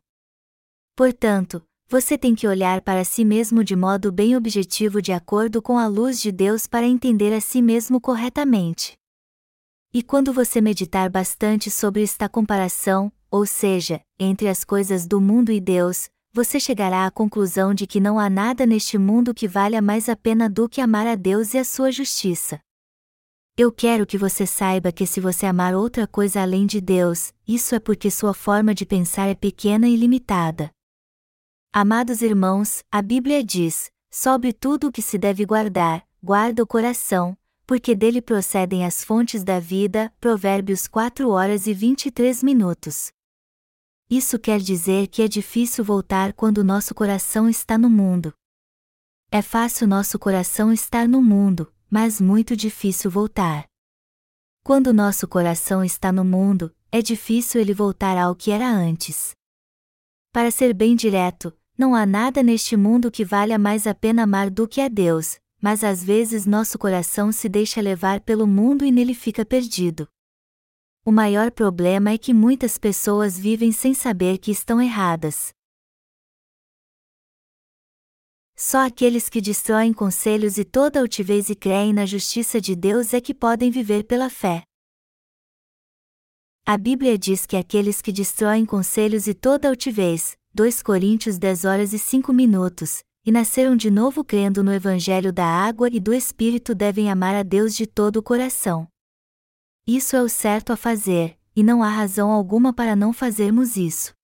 Portanto, 0.94 1.66
você 1.88 2.18
tem 2.18 2.34
que 2.34 2.48
olhar 2.48 2.80
para 2.80 3.04
si 3.04 3.24
mesmo 3.24 3.62
de 3.62 3.76
modo 3.76 4.10
bem 4.10 4.36
objetivo 4.36 5.00
de 5.00 5.12
acordo 5.12 5.62
com 5.62 5.78
a 5.78 5.86
luz 5.86 6.20
de 6.20 6.32
Deus 6.32 6.66
para 6.66 6.86
entender 6.86 7.32
a 7.32 7.40
si 7.40 7.62
mesmo 7.62 8.00
corretamente. 8.00 8.94
E 9.94 10.02
quando 10.02 10.32
você 10.32 10.60
meditar 10.60 11.08
bastante 11.08 11.70
sobre 11.70 12.02
esta 12.02 12.28
comparação, 12.28 13.10
ou 13.30 13.46
seja, 13.46 14.00
entre 14.18 14.48
as 14.48 14.64
coisas 14.64 15.06
do 15.06 15.20
mundo 15.20 15.52
e 15.52 15.60
Deus, 15.60 16.08
você 16.32 16.58
chegará 16.58 17.06
à 17.06 17.10
conclusão 17.10 17.72
de 17.72 17.86
que 17.86 18.00
não 18.00 18.18
há 18.18 18.28
nada 18.28 18.66
neste 18.66 18.98
mundo 18.98 19.32
que 19.32 19.46
valha 19.46 19.80
mais 19.80 20.08
a 20.08 20.16
pena 20.16 20.50
do 20.50 20.68
que 20.68 20.80
amar 20.80 21.06
a 21.06 21.14
Deus 21.14 21.54
e 21.54 21.58
a 21.58 21.64
sua 21.64 21.92
justiça. 21.92 22.58
Eu 23.56 23.72
quero 23.72 24.04
que 24.04 24.18
você 24.18 24.44
saiba 24.44 24.92
que 24.92 25.06
se 25.06 25.18
você 25.20 25.46
amar 25.46 25.74
outra 25.74 26.06
coisa 26.06 26.42
além 26.42 26.66
de 26.66 26.80
Deus, 26.80 27.32
isso 27.48 27.74
é 27.74 27.80
porque 27.80 28.10
sua 28.10 28.34
forma 28.34 28.74
de 28.74 28.84
pensar 28.84 29.28
é 29.28 29.34
pequena 29.34 29.88
e 29.88 29.96
limitada. 29.96 30.75
Amados 31.78 32.22
irmãos, 32.22 32.82
a 32.90 33.02
Bíblia 33.02 33.44
diz: 33.44 33.92
sobre 34.10 34.50
tudo 34.54 34.88
o 34.88 34.90
que 34.90 35.02
se 35.02 35.18
deve 35.18 35.44
guardar, 35.44 36.08
guarda 36.22 36.62
o 36.62 36.66
coração, 36.66 37.36
porque 37.66 37.94
dele 37.94 38.22
procedem 38.22 38.86
as 38.86 39.04
fontes 39.04 39.44
da 39.44 39.60
vida. 39.60 40.10
Provérbios 40.18 40.88
4 40.88 41.28
horas 41.28 41.66
e 41.66 41.74
23 41.74 42.42
minutos. 42.42 43.12
Isso 44.08 44.38
quer 44.38 44.58
dizer 44.58 45.08
que 45.08 45.20
é 45.20 45.28
difícil 45.28 45.84
voltar 45.84 46.32
quando 46.32 46.64
nosso 46.64 46.94
coração 46.94 47.46
está 47.46 47.76
no 47.76 47.90
mundo. 47.90 48.32
É 49.30 49.42
fácil 49.42 49.86
nosso 49.86 50.18
coração 50.18 50.72
estar 50.72 51.06
no 51.06 51.20
mundo, 51.20 51.70
mas 51.90 52.18
muito 52.18 52.56
difícil 52.56 53.10
voltar. 53.10 53.66
Quando 54.64 54.94
nosso 54.94 55.28
coração 55.28 55.84
está 55.84 56.10
no 56.10 56.24
mundo, 56.24 56.74
é 56.90 57.02
difícil 57.02 57.60
ele 57.60 57.74
voltar 57.74 58.16
ao 58.16 58.34
que 58.34 58.50
era 58.50 58.66
antes. 58.66 59.32
Para 60.32 60.50
ser 60.50 60.72
bem 60.72 60.96
direto, 60.96 61.54
não 61.76 61.94
há 61.94 62.06
nada 62.06 62.42
neste 62.42 62.76
mundo 62.76 63.10
que 63.10 63.24
valha 63.24 63.58
mais 63.58 63.86
a 63.86 63.94
pena 63.94 64.22
amar 64.22 64.50
do 64.50 64.66
que 64.66 64.80
a 64.80 64.88
Deus, 64.88 65.38
mas 65.60 65.84
às 65.84 66.02
vezes 66.02 66.46
nosso 66.46 66.78
coração 66.78 67.30
se 67.32 67.48
deixa 67.48 67.80
levar 67.80 68.20
pelo 68.20 68.46
mundo 68.46 68.84
e 68.84 68.92
nele 68.92 69.14
fica 69.14 69.44
perdido. 69.44 70.08
o 71.04 71.12
maior 71.12 71.52
problema 71.52 72.10
é 72.10 72.18
que 72.18 72.34
muitas 72.34 72.76
pessoas 72.76 73.38
vivem 73.38 73.70
sem 73.70 73.94
saber 73.94 74.38
que 74.38 74.50
estão 74.50 74.82
erradas. 74.82 75.54
Só 78.56 78.84
aqueles 78.84 79.28
que 79.28 79.40
destroem 79.40 79.92
conselhos 79.92 80.58
e 80.58 80.64
toda 80.64 80.98
altivez 80.98 81.48
e 81.48 81.54
creem 81.54 81.92
na 81.92 82.06
justiça 82.06 82.60
de 82.60 82.74
Deus 82.74 83.14
é 83.14 83.20
que 83.20 83.34
podem 83.34 83.70
viver 83.70 84.02
pela 84.04 84.28
fé. 84.28 84.64
A 86.64 86.76
Bíblia 86.76 87.16
diz 87.16 87.46
que 87.46 87.56
aqueles 87.56 88.02
que 88.02 88.10
destroem 88.10 88.66
conselhos 88.66 89.28
e 89.28 89.34
toda 89.34 89.68
altivez, 89.68 90.36
2 90.56 90.82
Coríntios 90.82 91.36
10 91.36 91.66
horas 91.66 91.92
e 91.92 91.98
5 91.98 92.32
minutos, 92.32 93.04
e 93.26 93.30
nasceram 93.30 93.76
de 93.76 93.90
novo 93.90 94.24
crendo 94.24 94.64
no 94.64 94.72
Evangelho 94.72 95.30
da 95.30 95.44
água 95.44 95.86
e 95.92 96.00
do 96.00 96.14
Espírito 96.14 96.74
devem 96.74 97.10
amar 97.10 97.34
a 97.34 97.42
Deus 97.42 97.76
de 97.76 97.86
todo 97.86 98.16
o 98.16 98.22
coração. 98.22 98.88
Isso 99.86 100.16
é 100.16 100.22
o 100.22 100.30
certo 100.30 100.72
a 100.72 100.76
fazer, 100.76 101.38
e 101.54 101.62
não 101.62 101.82
há 101.82 101.90
razão 101.90 102.30
alguma 102.30 102.72
para 102.72 102.96
não 102.96 103.12
fazermos 103.12 103.76
isso. 103.76 104.14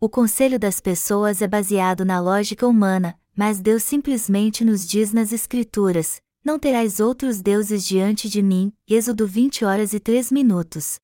O 0.00 0.08
conselho 0.08 0.58
das 0.58 0.80
pessoas 0.80 1.40
é 1.40 1.46
baseado 1.46 2.04
na 2.04 2.18
lógica 2.18 2.66
humana, 2.66 3.16
mas 3.32 3.60
Deus 3.60 3.84
simplesmente 3.84 4.64
nos 4.64 4.84
diz 4.84 5.12
nas 5.12 5.32
Escrituras: 5.32 6.20
Não 6.44 6.58
terás 6.58 6.98
outros 6.98 7.40
deuses 7.40 7.86
diante 7.86 8.28
de 8.28 8.42
mim. 8.42 8.72
Êxodo 8.88 9.28
20 9.28 9.64
horas 9.64 9.92
e 9.92 10.00
3 10.00 10.32
minutos. 10.32 10.96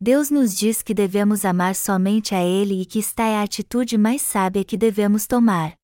Deus 0.00 0.30
nos 0.30 0.56
diz 0.56 0.80
que 0.80 0.94
devemos 0.94 1.44
amar 1.44 1.74
somente 1.74 2.32
a 2.32 2.42
Ele 2.44 2.82
e 2.82 2.86
que 2.86 3.00
esta 3.00 3.24
é 3.24 3.36
a 3.36 3.42
atitude 3.42 3.98
mais 3.98 4.22
sábia 4.22 4.64
que 4.64 4.76
devemos 4.76 5.26
tomar. 5.26 5.76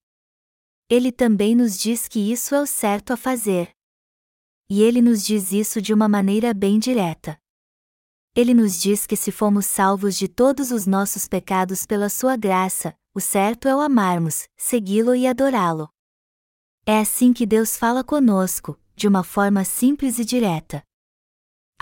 Ele 0.88 1.10
também 1.10 1.56
nos 1.56 1.76
diz 1.76 2.06
que 2.06 2.30
isso 2.30 2.54
é 2.54 2.60
o 2.60 2.66
certo 2.66 3.12
a 3.12 3.16
fazer. 3.16 3.74
E 4.70 4.82
ele 4.82 5.02
nos 5.02 5.24
diz 5.24 5.50
isso 5.50 5.82
de 5.82 5.92
uma 5.92 6.08
maneira 6.08 6.54
bem 6.54 6.78
direta. 6.78 7.36
Ele 8.36 8.54
nos 8.54 8.80
diz 8.80 9.06
que 9.06 9.16
se 9.16 9.32
fomos 9.32 9.66
salvos 9.66 10.16
de 10.16 10.28
todos 10.28 10.70
os 10.70 10.86
nossos 10.86 11.26
pecados 11.26 11.84
pela 11.84 12.08
sua 12.08 12.36
graça, 12.36 12.94
o 13.14 13.20
certo 13.20 13.66
é 13.66 13.74
o 13.74 13.80
amarmos, 13.80 14.48
segui-lo 14.56 15.14
e 15.14 15.26
adorá-lo. 15.26 15.88
É 16.86 16.98
assim 17.00 17.32
que 17.32 17.46
Deus 17.46 17.76
fala 17.76 18.04
conosco, 18.04 18.78
de 18.94 19.08
uma 19.08 19.24
forma 19.24 19.64
simples 19.64 20.18
e 20.18 20.24
direta. 20.24 20.84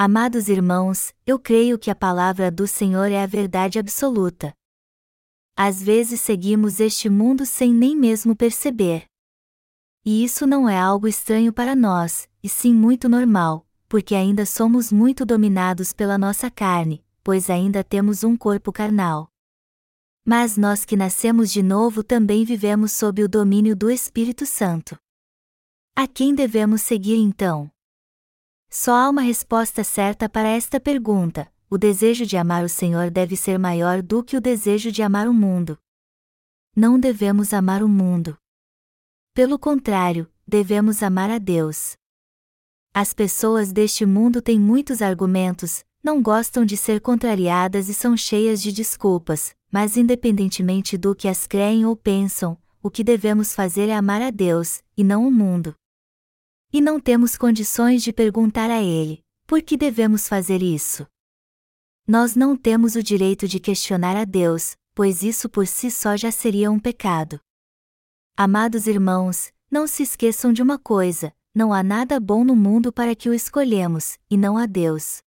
Amados 0.04 0.48
irmãos, 0.48 1.14
eu 1.24 1.38
creio 1.38 1.78
que 1.78 1.88
a 1.88 1.94
palavra 1.94 2.50
do 2.50 2.66
Senhor 2.66 3.12
é 3.12 3.22
a 3.22 3.26
verdade 3.26 3.78
absoluta. 3.78 4.52
Às 5.56 5.80
vezes 5.80 6.20
seguimos 6.20 6.80
este 6.80 7.08
mundo 7.08 7.46
sem 7.46 7.72
nem 7.72 7.96
mesmo 7.96 8.34
perceber. 8.34 9.04
E 10.04 10.24
isso 10.24 10.44
não 10.44 10.68
é 10.68 10.76
algo 10.76 11.06
estranho 11.06 11.52
para 11.52 11.76
nós, 11.76 12.28
e 12.42 12.48
sim 12.48 12.74
muito 12.74 13.08
normal, 13.08 13.64
porque 13.88 14.16
ainda 14.16 14.44
somos 14.44 14.90
muito 14.90 15.24
dominados 15.24 15.92
pela 15.92 16.18
nossa 16.18 16.50
carne, 16.50 17.04
pois 17.22 17.48
ainda 17.48 17.84
temos 17.84 18.24
um 18.24 18.36
corpo 18.36 18.72
carnal. 18.72 19.28
Mas 20.24 20.56
nós 20.56 20.84
que 20.84 20.96
nascemos 20.96 21.52
de 21.52 21.62
novo 21.62 22.02
também 22.02 22.44
vivemos 22.44 22.90
sob 22.90 23.22
o 23.22 23.28
domínio 23.28 23.76
do 23.76 23.88
Espírito 23.88 24.46
Santo. 24.46 24.96
A 25.94 26.08
quem 26.08 26.34
devemos 26.34 26.82
seguir 26.82 27.18
então? 27.18 27.70
Só 28.74 28.94
há 28.94 29.10
uma 29.10 29.20
resposta 29.20 29.84
certa 29.84 30.30
para 30.30 30.48
esta 30.48 30.80
pergunta: 30.80 31.52
o 31.68 31.76
desejo 31.76 32.24
de 32.24 32.38
amar 32.38 32.64
o 32.64 32.70
Senhor 32.70 33.10
deve 33.10 33.36
ser 33.36 33.58
maior 33.58 34.00
do 34.00 34.24
que 34.24 34.34
o 34.34 34.40
desejo 34.40 34.90
de 34.90 35.02
amar 35.02 35.28
o 35.28 35.34
mundo. 35.34 35.78
Não 36.74 36.98
devemos 36.98 37.52
amar 37.52 37.82
o 37.82 37.88
mundo. 37.88 38.34
Pelo 39.34 39.58
contrário, 39.58 40.26
devemos 40.48 41.02
amar 41.02 41.30
a 41.30 41.36
Deus. 41.36 41.96
As 42.94 43.12
pessoas 43.12 43.72
deste 43.72 44.06
mundo 44.06 44.40
têm 44.40 44.58
muitos 44.58 45.02
argumentos, 45.02 45.84
não 46.02 46.22
gostam 46.22 46.64
de 46.64 46.78
ser 46.78 46.98
contrariadas 47.02 47.90
e 47.90 47.94
são 47.94 48.16
cheias 48.16 48.62
de 48.62 48.72
desculpas, 48.72 49.54
mas 49.70 49.98
independentemente 49.98 50.96
do 50.96 51.14
que 51.14 51.28
as 51.28 51.46
creem 51.46 51.84
ou 51.84 51.94
pensam, 51.94 52.56
o 52.82 52.90
que 52.90 53.04
devemos 53.04 53.54
fazer 53.54 53.90
é 53.90 53.94
amar 53.94 54.22
a 54.22 54.30
Deus, 54.30 54.82
e 54.96 55.04
não 55.04 55.28
o 55.28 55.30
mundo. 55.30 55.74
E 56.72 56.80
não 56.80 56.98
temos 56.98 57.36
condições 57.36 58.02
de 58.02 58.12
perguntar 58.12 58.70
a 58.70 58.82
Ele: 58.82 59.22
por 59.46 59.60
que 59.60 59.76
devemos 59.76 60.26
fazer 60.26 60.62
isso? 60.62 61.06
Nós 62.06 62.34
não 62.34 62.56
temos 62.56 62.96
o 62.96 63.02
direito 63.02 63.46
de 63.46 63.60
questionar 63.60 64.16
a 64.16 64.24
Deus, 64.24 64.74
pois 64.94 65.22
isso 65.22 65.48
por 65.48 65.66
si 65.66 65.90
só 65.90 66.16
já 66.16 66.32
seria 66.32 66.70
um 66.70 66.78
pecado. 66.78 67.38
Amados 68.34 68.86
irmãos, 68.86 69.52
não 69.70 69.86
se 69.86 70.02
esqueçam 70.02 70.52
de 70.52 70.62
uma 70.62 70.78
coisa: 70.78 71.32
não 71.54 71.74
há 71.74 71.82
nada 71.82 72.18
bom 72.18 72.42
no 72.42 72.56
mundo 72.56 72.90
para 72.90 73.14
que 73.14 73.28
o 73.28 73.34
escolhemos, 73.34 74.16
e 74.30 74.38
não 74.38 74.56
a 74.56 74.64
Deus. 74.64 75.20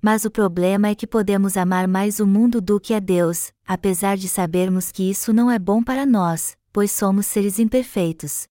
Mas 0.00 0.24
o 0.24 0.30
problema 0.30 0.88
é 0.88 0.94
que 0.94 1.06
podemos 1.06 1.56
amar 1.56 1.86
mais 1.86 2.20
o 2.20 2.26
mundo 2.26 2.60
do 2.60 2.80
que 2.80 2.94
a 2.94 3.00
Deus, 3.00 3.52
apesar 3.66 4.16
de 4.16 4.28
sabermos 4.28 4.90
que 4.90 5.10
isso 5.10 5.32
não 5.32 5.50
é 5.50 5.58
bom 5.58 5.82
para 5.82 6.06
nós, 6.06 6.56
pois 6.72 6.90
somos 6.90 7.26
seres 7.26 7.58
imperfeitos. 7.58 8.48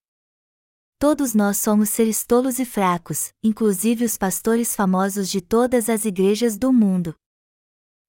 Todos 0.99 1.35
nós 1.35 1.57
somos 1.57 1.89
seres 1.89 2.25
tolos 2.25 2.57
e 2.57 2.65
fracos, 2.65 3.29
inclusive 3.43 4.03
os 4.03 4.17
pastores 4.17 4.75
famosos 4.75 5.29
de 5.29 5.41
todas 5.41 5.89
as 5.89 6.05
igrejas 6.05 6.57
do 6.57 6.73
mundo. 6.73 7.13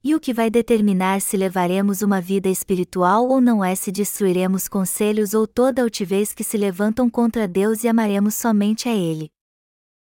E 0.03 0.15
o 0.15 0.21
que 0.21 0.33
vai 0.33 0.49
determinar 0.49 1.21
se 1.21 1.37
levaremos 1.37 2.01
uma 2.01 2.19
vida 2.19 2.49
espiritual 2.49 3.29
ou 3.29 3.43
não 3.43 3.63
é 3.63 3.75
se 3.75 3.93
destruiremos 3.93 4.69
conselhos 4.69 5.35
ou 5.35 5.47
toda 5.47 5.83
altivez 5.83 6.33
que 6.33 6.43
se 6.43 6.57
levantam 6.57 7.11
contra 7.11 7.47
Deus 7.47 7.85
e 7.85 7.89
amaremos 7.89 8.37
somente 8.37 8.89
a 8.89 8.95
Ele. 8.95 9.31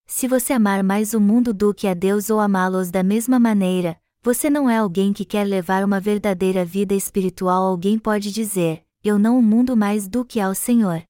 Se 0.07 0.29
você 0.29 0.53
amar 0.53 0.83
mais 0.83 1.15
o 1.15 1.21
mundo 1.21 1.55
do 1.55 1.73
que 1.73 1.87
a 1.87 1.95
Deus 1.95 2.29
ou 2.29 2.39
amá-los 2.39 2.91
da 2.91 3.03
mesma 3.03 3.39
maneira, 3.39 3.99
você 4.23 4.51
não 4.51 4.69
é 4.69 4.77
alguém 4.77 5.15
que 5.15 5.25
quer 5.25 5.45
levar 5.45 5.83
uma 5.83 6.01
verdadeira 6.01 6.67
vida 6.67 6.95
espiritual. 6.95 7.65
Alguém 7.65 7.99
pode 7.99 8.31
dizer: 8.31 8.85
Eu 9.03 9.19
não 9.19 9.39
o 9.39 9.43
mundo 9.43 9.75
mais 9.75 10.07
do 10.07 10.23
que 10.23 10.39
ao 10.39 10.55
Senhor. 10.55 11.08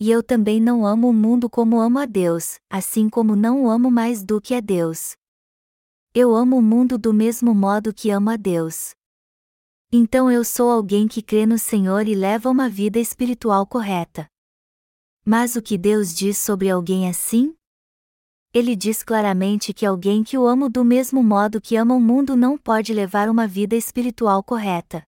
E 0.00 0.10
eu 0.10 0.22
também 0.22 0.60
não 0.60 0.84
amo 0.84 1.08
o 1.08 1.12
mundo 1.12 1.48
como 1.48 1.80
amo 1.80 1.98
a 1.98 2.06
Deus, 2.06 2.58
assim 2.68 3.08
como 3.08 3.36
não 3.36 3.64
o 3.64 3.70
amo 3.70 3.90
mais 3.90 4.24
do 4.24 4.40
que 4.40 4.54
a 4.54 4.60
Deus. 4.60 5.14
Eu 6.12 6.34
amo 6.34 6.58
o 6.58 6.62
mundo 6.62 6.98
do 6.98 7.12
mesmo 7.14 7.54
modo 7.54 7.92
que 7.92 8.10
amo 8.10 8.30
a 8.30 8.36
Deus. 8.36 8.94
Então 9.92 10.30
eu 10.30 10.44
sou 10.44 10.70
alguém 10.70 11.06
que 11.06 11.22
crê 11.22 11.46
no 11.46 11.58
Senhor 11.58 12.08
e 12.08 12.14
leva 12.14 12.50
uma 12.50 12.68
vida 12.68 12.98
espiritual 12.98 13.66
correta. 13.66 14.28
Mas 15.24 15.54
o 15.56 15.62
que 15.62 15.78
Deus 15.78 16.12
diz 16.12 16.36
sobre 16.38 16.68
alguém 16.68 17.08
assim? 17.08 17.54
Ele 18.52 18.76
diz 18.76 19.02
claramente 19.02 19.72
que 19.72 19.86
alguém 19.86 20.22
que 20.22 20.36
o 20.36 20.46
ama 20.46 20.68
do 20.68 20.84
mesmo 20.84 21.22
modo 21.22 21.60
que 21.60 21.76
ama 21.76 21.94
o 21.94 22.00
mundo 22.00 22.36
não 22.36 22.58
pode 22.58 22.92
levar 22.92 23.28
uma 23.28 23.46
vida 23.46 23.74
espiritual 23.74 24.42
correta. 24.42 25.02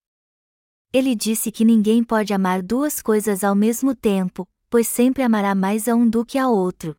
Ele 0.92 1.14
disse 1.14 1.52
que 1.52 1.64
ninguém 1.64 2.02
pode 2.02 2.32
amar 2.32 2.62
duas 2.62 3.02
coisas 3.02 3.44
ao 3.44 3.54
mesmo 3.54 3.94
tempo, 3.94 4.48
pois 4.76 4.88
sempre 4.88 5.22
amará 5.22 5.54
mais 5.54 5.88
a 5.88 5.94
um 5.94 6.06
do 6.06 6.22
que 6.22 6.36
a 6.36 6.50
outro. 6.50 6.94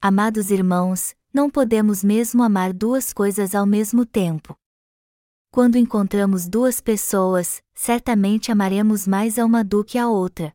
Amados 0.00 0.50
irmãos, 0.50 1.14
não 1.30 1.50
podemos 1.50 2.02
mesmo 2.02 2.42
amar 2.42 2.72
duas 2.72 3.12
coisas 3.12 3.54
ao 3.54 3.66
mesmo 3.66 4.06
tempo. 4.06 4.56
Quando 5.52 5.76
encontramos 5.76 6.48
duas 6.48 6.80
pessoas, 6.80 7.60
certamente 7.74 8.50
amaremos 8.50 9.06
mais 9.06 9.38
a 9.38 9.44
uma 9.44 9.62
do 9.62 9.84
que 9.84 9.98
a 9.98 10.08
outra. 10.08 10.54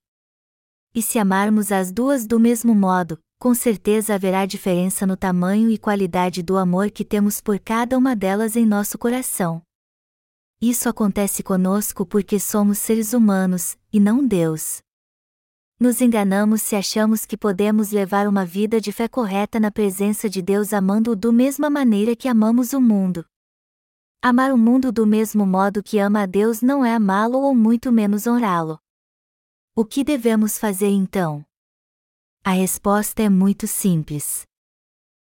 E 0.95 1.01
se 1.03 1.19
amarmos 1.19 1.71
as 1.71 1.91
duas 1.91 2.25
do 2.25 2.39
mesmo 2.39 2.73
modo, 2.73 3.19
com 3.39 3.53
certeza 3.53 4.15
haverá 4.15 4.47
diferença 4.47 5.05
no 5.05 5.15
tamanho 5.15 5.69
e 5.69 5.77
qualidade 5.77 6.41
do 6.41 6.57
amor 6.57 6.89
que 6.89 7.05
temos 7.05 7.39
por 7.39 7.59
cada 7.59 7.95
uma 7.95 8.15
delas 8.15 8.55
em 8.55 8.65
nosso 8.65 8.97
coração. 8.97 9.61
Isso 10.59 10.89
acontece 10.89 11.43
conosco 11.43 12.03
porque 12.03 12.39
somos 12.39 12.79
seres 12.79 13.13
humanos, 13.13 13.77
e 13.93 13.99
não 13.99 14.25
Deus. 14.25 14.83
Nos 15.77 15.99
enganamos 15.99 16.61
se 16.61 16.73
achamos 16.73 17.25
que 17.25 17.35
podemos 17.35 17.91
levar 17.91 18.29
uma 18.29 18.45
vida 18.45 18.79
de 18.79 18.93
fé 18.93 19.09
correta 19.09 19.59
na 19.59 19.69
presença 19.69 20.29
de 20.29 20.41
Deus 20.41 20.71
amando-o 20.71 21.17
do 21.17 21.33
mesma 21.33 21.69
maneira 21.69 22.15
que 22.15 22.29
amamos 22.29 22.71
o 22.71 22.79
mundo. 22.79 23.25
Amar 24.21 24.53
o 24.53 24.57
mundo 24.57 24.89
do 24.89 25.05
mesmo 25.05 25.45
modo 25.45 25.83
que 25.83 25.99
ama 25.99 26.21
a 26.21 26.25
Deus 26.25 26.61
não 26.61 26.85
é 26.85 26.93
amá-lo 26.93 27.39
ou 27.39 27.53
muito 27.53 27.91
menos 27.91 28.25
honrá-lo. 28.25 28.79
O 29.75 29.83
que 29.83 30.01
devemos 30.05 30.57
fazer 30.57 30.87
então? 30.87 31.45
A 32.41 32.51
resposta 32.51 33.21
é 33.21 33.29
muito 33.29 33.67
simples. 33.67 34.47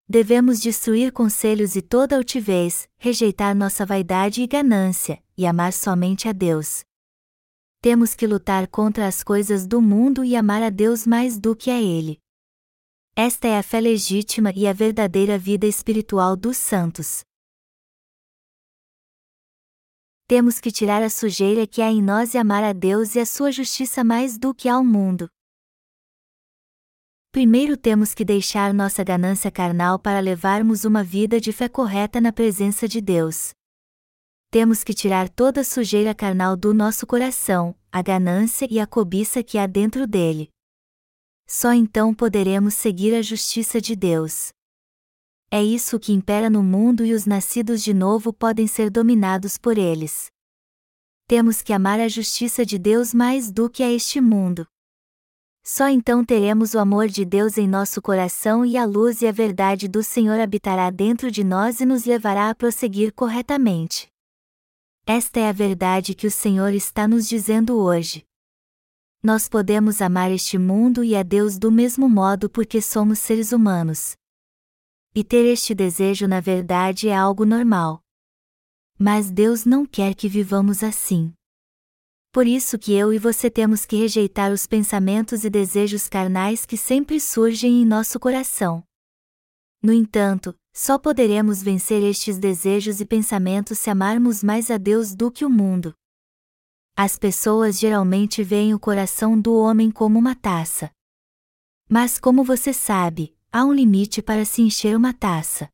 Devemos 0.08 0.58
destruir 0.58 1.12
conselhos 1.12 1.76
e 1.76 1.82
toda 1.82 2.16
altivez, 2.16 2.88
rejeitar 2.96 3.54
nossa 3.54 3.84
vaidade 3.84 4.40
e 4.40 4.46
ganância, 4.46 5.22
e 5.36 5.46
amar 5.46 5.74
somente 5.74 6.28
a 6.28 6.32
Deus, 6.32 6.82
temos 7.82 8.14
que 8.14 8.26
lutar 8.26 8.68
contra 8.68 9.06
as 9.06 9.22
coisas 9.22 9.66
do 9.66 9.80
mundo 9.80 10.22
e 10.22 10.36
amar 10.36 10.62
a 10.62 10.68
Deus 10.68 11.06
mais 11.06 11.38
do 11.38 11.56
que 11.56 11.70
a 11.70 11.80
Ele. 11.80 12.20
Esta 13.16 13.48
é 13.48 13.58
a 13.58 13.62
fé 13.62 13.80
legítima 13.80 14.52
e 14.54 14.66
a 14.66 14.72
verdadeira 14.72 15.38
vida 15.38 15.66
espiritual 15.66 16.36
dos 16.36 16.58
santos. 16.58 17.22
Temos 20.26 20.60
que 20.60 20.70
tirar 20.70 21.02
a 21.02 21.10
sujeira 21.10 21.66
que 21.66 21.82
há 21.82 21.90
em 21.90 22.02
nós 22.02 22.34
e 22.34 22.38
amar 22.38 22.62
a 22.62 22.72
Deus 22.72 23.14
e 23.14 23.18
a 23.18 23.26
sua 23.26 23.50
justiça 23.50 24.04
mais 24.04 24.38
do 24.38 24.54
que 24.54 24.68
ao 24.68 24.84
mundo. 24.84 25.28
Primeiro 27.32 27.76
temos 27.76 28.12
que 28.14 28.24
deixar 28.24 28.74
nossa 28.74 29.02
ganância 29.02 29.50
carnal 29.50 29.98
para 29.98 30.20
levarmos 30.20 30.84
uma 30.84 31.02
vida 31.02 31.40
de 31.40 31.52
fé 31.52 31.68
correta 31.68 32.20
na 32.20 32.32
presença 32.32 32.86
de 32.86 33.00
Deus. 33.00 33.52
Temos 34.52 34.82
que 34.82 34.92
tirar 34.92 35.28
toda 35.28 35.60
a 35.60 35.64
sujeira 35.64 36.12
carnal 36.12 36.56
do 36.56 36.74
nosso 36.74 37.06
coração, 37.06 37.72
a 37.92 38.02
ganância 38.02 38.66
e 38.68 38.80
a 38.80 38.86
cobiça 38.86 39.44
que 39.44 39.56
há 39.56 39.64
dentro 39.64 40.08
dele. 40.08 40.50
Só 41.46 41.72
então 41.72 42.12
poderemos 42.12 42.74
seguir 42.74 43.14
a 43.14 43.22
justiça 43.22 43.80
de 43.80 43.94
Deus. 43.94 44.48
É 45.52 45.62
isso 45.62 46.00
que 46.00 46.12
impera 46.12 46.50
no 46.50 46.64
mundo 46.64 47.04
e 47.04 47.12
os 47.12 47.26
nascidos 47.26 47.80
de 47.80 47.94
novo 47.94 48.32
podem 48.32 48.66
ser 48.66 48.90
dominados 48.90 49.56
por 49.56 49.78
eles. 49.78 50.26
Temos 51.28 51.62
que 51.62 51.72
amar 51.72 52.00
a 52.00 52.08
justiça 52.08 52.66
de 52.66 52.76
Deus 52.76 53.14
mais 53.14 53.52
do 53.52 53.70
que 53.70 53.84
a 53.84 53.92
este 53.92 54.20
mundo. 54.20 54.66
Só 55.62 55.88
então 55.88 56.24
teremos 56.24 56.74
o 56.74 56.80
amor 56.80 57.06
de 57.06 57.24
Deus 57.24 57.56
em 57.56 57.68
nosso 57.68 58.02
coração 58.02 58.66
e 58.66 58.76
a 58.76 58.84
luz 58.84 59.22
e 59.22 59.28
a 59.28 59.32
verdade 59.32 59.86
do 59.86 60.02
Senhor 60.02 60.40
habitará 60.40 60.90
dentro 60.90 61.30
de 61.30 61.44
nós 61.44 61.80
e 61.80 61.86
nos 61.86 62.04
levará 62.04 62.50
a 62.50 62.54
prosseguir 62.54 63.12
corretamente. 63.12 64.10
Esta 65.12 65.40
é 65.40 65.48
a 65.48 65.52
verdade 65.52 66.14
que 66.14 66.28
o 66.28 66.30
Senhor 66.30 66.72
está 66.72 67.08
nos 67.08 67.28
dizendo 67.28 67.80
hoje. 67.80 68.24
Nós 69.20 69.48
podemos 69.48 70.00
amar 70.00 70.30
este 70.30 70.56
mundo 70.56 71.02
e 71.02 71.16
a 71.16 71.24
Deus 71.24 71.58
do 71.58 71.68
mesmo 71.72 72.08
modo 72.08 72.48
porque 72.48 72.80
somos 72.80 73.18
seres 73.18 73.50
humanos. 73.50 74.14
E 75.12 75.24
ter 75.24 75.44
este 75.46 75.74
desejo 75.74 76.28
na 76.28 76.38
verdade 76.38 77.08
é 77.08 77.16
algo 77.16 77.44
normal. 77.44 78.00
Mas 78.96 79.32
Deus 79.32 79.64
não 79.64 79.84
quer 79.84 80.14
que 80.14 80.28
vivamos 80.28 80.84
assim. 80.84 81.32
Por 82.30 82.46
isso 82.46 82.78
que 82.78 82.92
eu 82.92 83.12
e 83.12 83.18
você 83.18 83.50
temos 83.50 83.84
que 83.84 83.96
rejeitar 83.96 84.52
os 84.52 84.64
pensamentos 84.64 85.44
e 85.44 85.50
desejos 85.50 86.08
carnais 86.08 86.64
que 86.64 86.76
sempre 86.76 87.18
surgem 87.18 87.82
em 87.82 87.84
nosso 87.84 88.20
coração. 88.20 88.84
No 89.82 89.92
entanto, 89.92 90.54
só 90.74 90.98
poderemos 90.98 91.62
vencer 91.62 92.02
estes 92.02 92.38
desejos 92.38 93.00
e 93.00 93.06
pensamentos 93.06 93.78
se 93.78 93.88
amarmos 93.88 94.42
mais 94.42 94.70
a 94.70 94.76
Deus 94.76 95.14
do 95.14 95.30
que 95.30 95.44
o 95.44 95.50
mundo. 95.50 95.94
As 96.96 97.18
pessoas 97.18 97.78
geralmente 97.78 98.42
veem 98.42 98.74
o 98.74 98.78
coração 98.78 99.40
do 99.40 99.54
homem 99.54 99.90
como 99.90 100.18
uma 100.18 100.34
taça. 100.34 100.90
Mas 101.88 102.18
como 102.18 102.44
você 102.44 102.72
sabe, 102.72 103.34
há 103.50 103.64
um 103.64 103.72
limite 103.72 104.20
para 104.20 104.44
se 104.44 104.60
encher 104.60 104.94
uma 104.96 105.14
taça. 105.14 105.68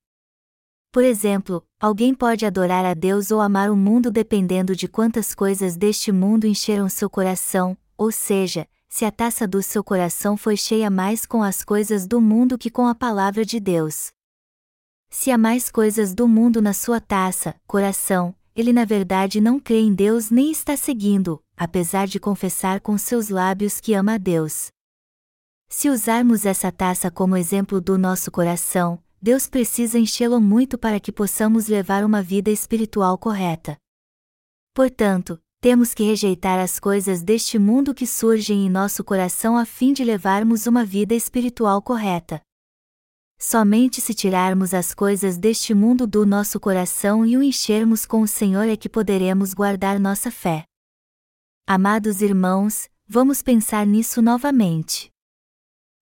Por 0.93 1.03
exemplo, 1.03 1.67
alguém 1.81 2.15
pode 2.15 2.47
adorar 2.47 2.85
a 2.85 2.95
Deus 2.95 3.31
ou 3.31 3.41
amar 3.41 3.71
o 3.71 3.77
mundo 3.77 4.11
dependendo 4.11 4.75
de 4.75 4.87
quantas 4.89 5.35
coisas 5.35 5.77
deste 5.77 6.11
mundo 6.13 6.47
encheram 6.47 6.89
seu 6.89 7.11
coração, 7.11 7.77
ou 7.99 8.11
seja, 8.13 8.67
se 8.97 9.05
a 9.05 9.13
taça 9.13 9.47
do 9.47 9.63
seu 9.63 9.85
coração 9.85 10.39
foi 10.39 10.57
cheia 10.57 10.89
mais 10.89 11.27
com 11.27 11.43
as 11.43 11.63
coisas 11.63 12.07
do 12.07 12.19
mundo 12.19 12.57
que 12.57 12.71
com 12.71 12.87
a 12.87 12.95
palavra 12.95 13.45
de 13.45 13.61
Deus. 13.61 14.11
Se 15.11 15.31
há 15.31 15.37
mais 15.37 15.71
coisas 15.71 16.15
do 16.15 16.27
mundo 16.27 16.63
na 16.63 16.73
sua 16.73 16.99
taça, 16.99 17.55
coração, 17.67 18.35
ele 18.55 18.73
na 18.73 18.87
verdade 18.87 19.39
não 19.39 19.61
crê 19.61 19.81
em 19.81 19.93
Deus 19.93 20.31
nem 20.31 20.51
está 20.51 20.79
seguindo, 20.79 21.45
apesar 21.55 22.07
de 22.07 22.19
confessar 22.19 22.81
com 22.81 22.97
seus 22.97 23.29
lábios 23.29 23.83
que 23.83 23.93
ama 23.93 24.15
a 24.15 24.17
Deus. 24.17 24.69
Se 25.69 25.91
usarmos 25.91 26.47
essa 26.47 26.73
taça 26.73 27.11
como 27.11 27.37
exemplo 27.37 27.83
do 27.83 27.99
nosso 27.99 28.31
coração, 28.31 28.99
Deus 29.21 29.47
precisa 29.47 29.99
enchê-lo 29.99 30.41
muito 30.41 30.79
para 30.79 30.99
que 30.99 31.13
possamos 31.13 31.67
levar 31.67 32.03
uma 32.03 32.23
vida 32.23 32.51
espiritual 32.51 33.19
correta. 33.19 33.77
Portanto, 34.73 35.39
temos 35.61 35.95
que 35.95 36.05
rejeitar 36.05 36.59
as 36.59 36.79
coisas 36.79 37.23
deste 37.23 37.59
mundo 37.59 37.95
que 37.95 38.07
surgem 38.07 38.67
em 38.67 38.71
nosso 38.71 39.03
coração 39.03 39.57
a 39.57 39.65
fim 39.65 39.93
de 39.93 40.05
levarmos 40.05 40.67
uma 40.67 40.85
vida 40.85 41.15
espiritual 41.15 41.83
correta. 41.83 42.41
Somente 43.39 44.01
se 44.01 44.15
tirarmos 44.15 44.73
as 44.73 44.95
coisas 44.95 45.37
deste 45.37 45.75
mundo 45.75 46.07
do 46.07 46.25
nosso 46.25 46.59
coração 46.59 47.27
e 47.27 47.37
o 47.37 47.43
enchermos 47.43 48.07
com 48.07 48.23
o 48.23 48.29
Senhor 48.29 48.69
é 48.69 48.77
que 48.77 48.89
poderemos 48.89 49.53
guardar 49.53 50.01
nossa 50.01 50.31
fé. 50.31 50.65
Amados 51.67 52.23
irmãos, 52.23 52.89
vamos 53.07 53.43
pensar 53.43 53.87
nisso 53.87 54.23
novamente. 54.23 55.11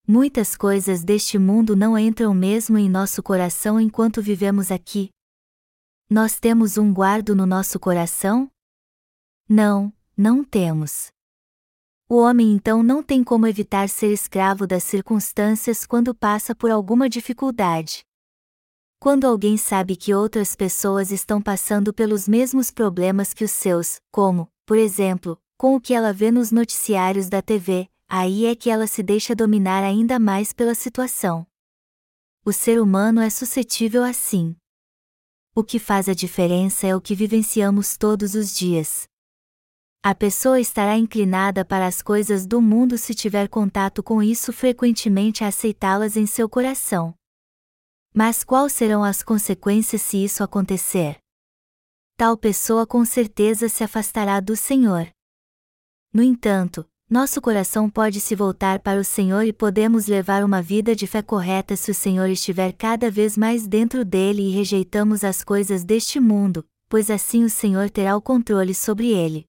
Muitas 0.07 0.55
coisas 0.55 1.03
deste 1.03 1.39
mundo 1.39 1.75
não 1.75 1.99
entram 1.99 2.35
mesmo 2.35 2.77
em 2.77 2.89
nosso 2.89 3.23
coração 3.23 3.81
enquanto 3.81 4.21
vivemos 4.21 4.71
aqui. 4.71 5.09
Nós 6.11 6.39
temos 6.39 6.77
um 6.77 6.93
guardo 6.93 7.35
no 7.35 7.47
nosso 7.47 7.81
coração? 7.81 8.49
Não, 9.49 9.93
não 10.17 10.43
temos. 10.43 11.13
O 12.09 12.17
homem 12.17 12.53
então 12.53 12.83
não 12.83 13.03
tem 13.03 13.23
como 13.23 13.47
evitar 13.47 13.89
ser 13.91 14.11
escravo 14.11 14.67
das 14.67 14.85
circunstâncias 14.85 15.85
quando 15.85 16.15
passa 16.15 16.55
por 16.55 16.71
alguma 16.71 17.11
dificuldade. 17.11 18.05
Quando 18.99 19.27
alguém 19.27 19.59
sabe 19.59 19.97
que 19.97 20.15
outras 20.15 20.57
pessoas 20.57 21.11
estão 21.11 21.43
passando 21.43 21.93
pelos 21.93 22.27
mesmos 22.27 22.71
problemas 22.71 23.35
que 23.35 23.45
os 23.45 23.51
seus, 23.51 24.01
como, 24.11 24.49
por 24.65 24.79
exemplo, 24.79 25.39
com 25.59 25.75
o 25.75 25.81
que 25.81 25.93
ela 25.93 26.11
vê 26.11 26.31
nos 26.31 26.51
noticiários 26.51 27.29
da 27.29 27.43
TV, 27.43 27.87
aí 28.09 28.47
é 28.47 28.55
que 28.55 28.71
ela 28.71 28.87
se 28.87 29.03
deixa 29.03 29.35
dominar 29.35 29.85
ainda 29.85 30.19
mais 30.19 30.55
pela 30.55 30.75
situação. 30.75 31.47
O 32.47 32.53
ser 32.53 32.81
humano 32.81 33.21
é 33.21 33.29
suscetível 33.29 34.03
assim. 34.03 34.57
O 35.55 35.63
que 35.63 35.79
faz 35.79 36.09
a 36.09 36.15
diferença 36.15 36.87
é 36.87 36.97
o 36.97 37.01
que 37.01 37.15
vivenciamos 37.15 37.99
todos 37.99 38.35
os 38.35 38.55
dias. 38.55 39.07
A 40.07 40.15
pessoa 40.15 40.61
estará 40.61 40.99
inclinada 40.99 41.65
para 41.65 41.87
as 41.87 42.03
coisas 42.03 42.47
do 42.47 42.61
mundo 42.61 42.99
se 42.99 43.15
tiver 43.15 43.49
contato 43.49 44.03
com 44.03 44.23
isso 44.23 44.53
frequentemente 44.53 45.43
a 45.43 45.47
aceitá-las 45.47 46.15
em 46.15 46.27
seu 46.27 46.47
coração. 46.47 47.15
Mas 48.13 48.45
quais 48.45 48.75
serão 48.75 49.03
as 49.03 49.23
consequências 49.23 50.03
se 50.03 50.23
isso 50.23 50.45
acontecer? 50.45 51.17
Tal 52.19 52.37
pessoa 52.37 52.87
com 52.87 53.03
certeza 53.03 53.67
se 53.71 53.83
afastará 53.83 54.41
do 54.41 54.55
Senhor. 54.55 55.09
No 56.13 56.23
entanto, 56.23 56.87
nosso 57.09 57.41
coração 57.41 57.89
pode 57.89 58.21
se 58.21 58.35
voltar 58.35 58.81
para 58.81 59.01
o 59.01 59.05
Senhor 59.05 59.47
e 59.47 59.55
podemos 59.55 60.07
levar 60.07 60.45
uma 60.45 60.61
vida 60.61 60.95
de 60.95 61.07
fé 61.07 61.23
correta 61.23 61.77
se 61.77 61.91
o 61.91 61.95
Senhor 61.95 62.29
estiver 62.29 62.75
cada 62.75 63.11
vez 63.11 63.39
mais 63.39 63.67
dentro 63.67 64.05
dele 64.05 64.43
e 64.43 64.51
rejeitamos 64.51 65.25
as 65.25 65.43
coisas 65.43 65.83
deste 65.83 66.21
mundo, 66.21 66.63
pois 66.91 67.09
assim 67.09 67.43
o 67.43 67.49
Senhor 67.49 67.89
terá 67.89 68.15
o 68.15 68.21
controle 68.21 68.75
sobre 68.75 69.09
ele. 69.09 69.47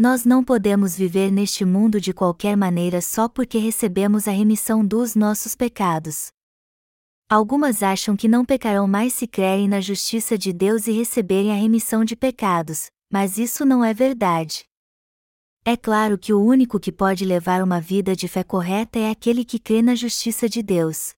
Nós 0.00 0.24
não 0.24 0.42
podemos 0.42 0.96
viver 0.96 1.30
neste 1.30 1.62
mundo 1.62 2.00
de 2.00 2.14
qualquer 2.14 2.56
maneira 2.56 3.02
só 3.02 3.28
porque 3.28 3.58
recebemos 3.58 4.26
a 4.26 4.30
remissão 4.30 4.82
dos 4.82 5.14
nossos 5.14 5.54
pecados. 5.54 6.28
Algumas 7.28 7.82
acham 7.82 8.16
que 8.16 8.26
não 8.26 8.42
pecarão 8.42 8.88
mais 8.88 9.12
se 9.12 9.26
crerem 9.26 9.68
na 9.68 9.78
justiça 9.78 10.38
de 10.38 10.54
Deus 10.54 10.86
e 10.86 10.92
receberem 10.92 11.52
a 11.52 11.54
remissão 11.54 12.02
de 12.02 12.16
pecados, 12.16 12.86
mas 13.12 13.36
isso 13.36 13.66
não 13.66 13.84
é 13.84 13.92
verdade. 13.92 14.64
É 15.66 15.76
claro 15.76 16.16
que 16.16 16.32
o 16.32 16.42
único 16.42 16.80
que 16.80 16.90
pode 16.90 17.26
levar 17.26 17.62
uma 17.62 17.78
vida 17.78 18.16
de 18.16 18.26
fé 18.26 18.42
correta 18.42 18.98
é 18.98 19.10
aquele 19.10 19.44
que 19.44 19.58
crê 19.58 19.82
na 19.82 19.94
justiça 19.94 20.48
de 20.48 20.62
Deus. 20.62 21.12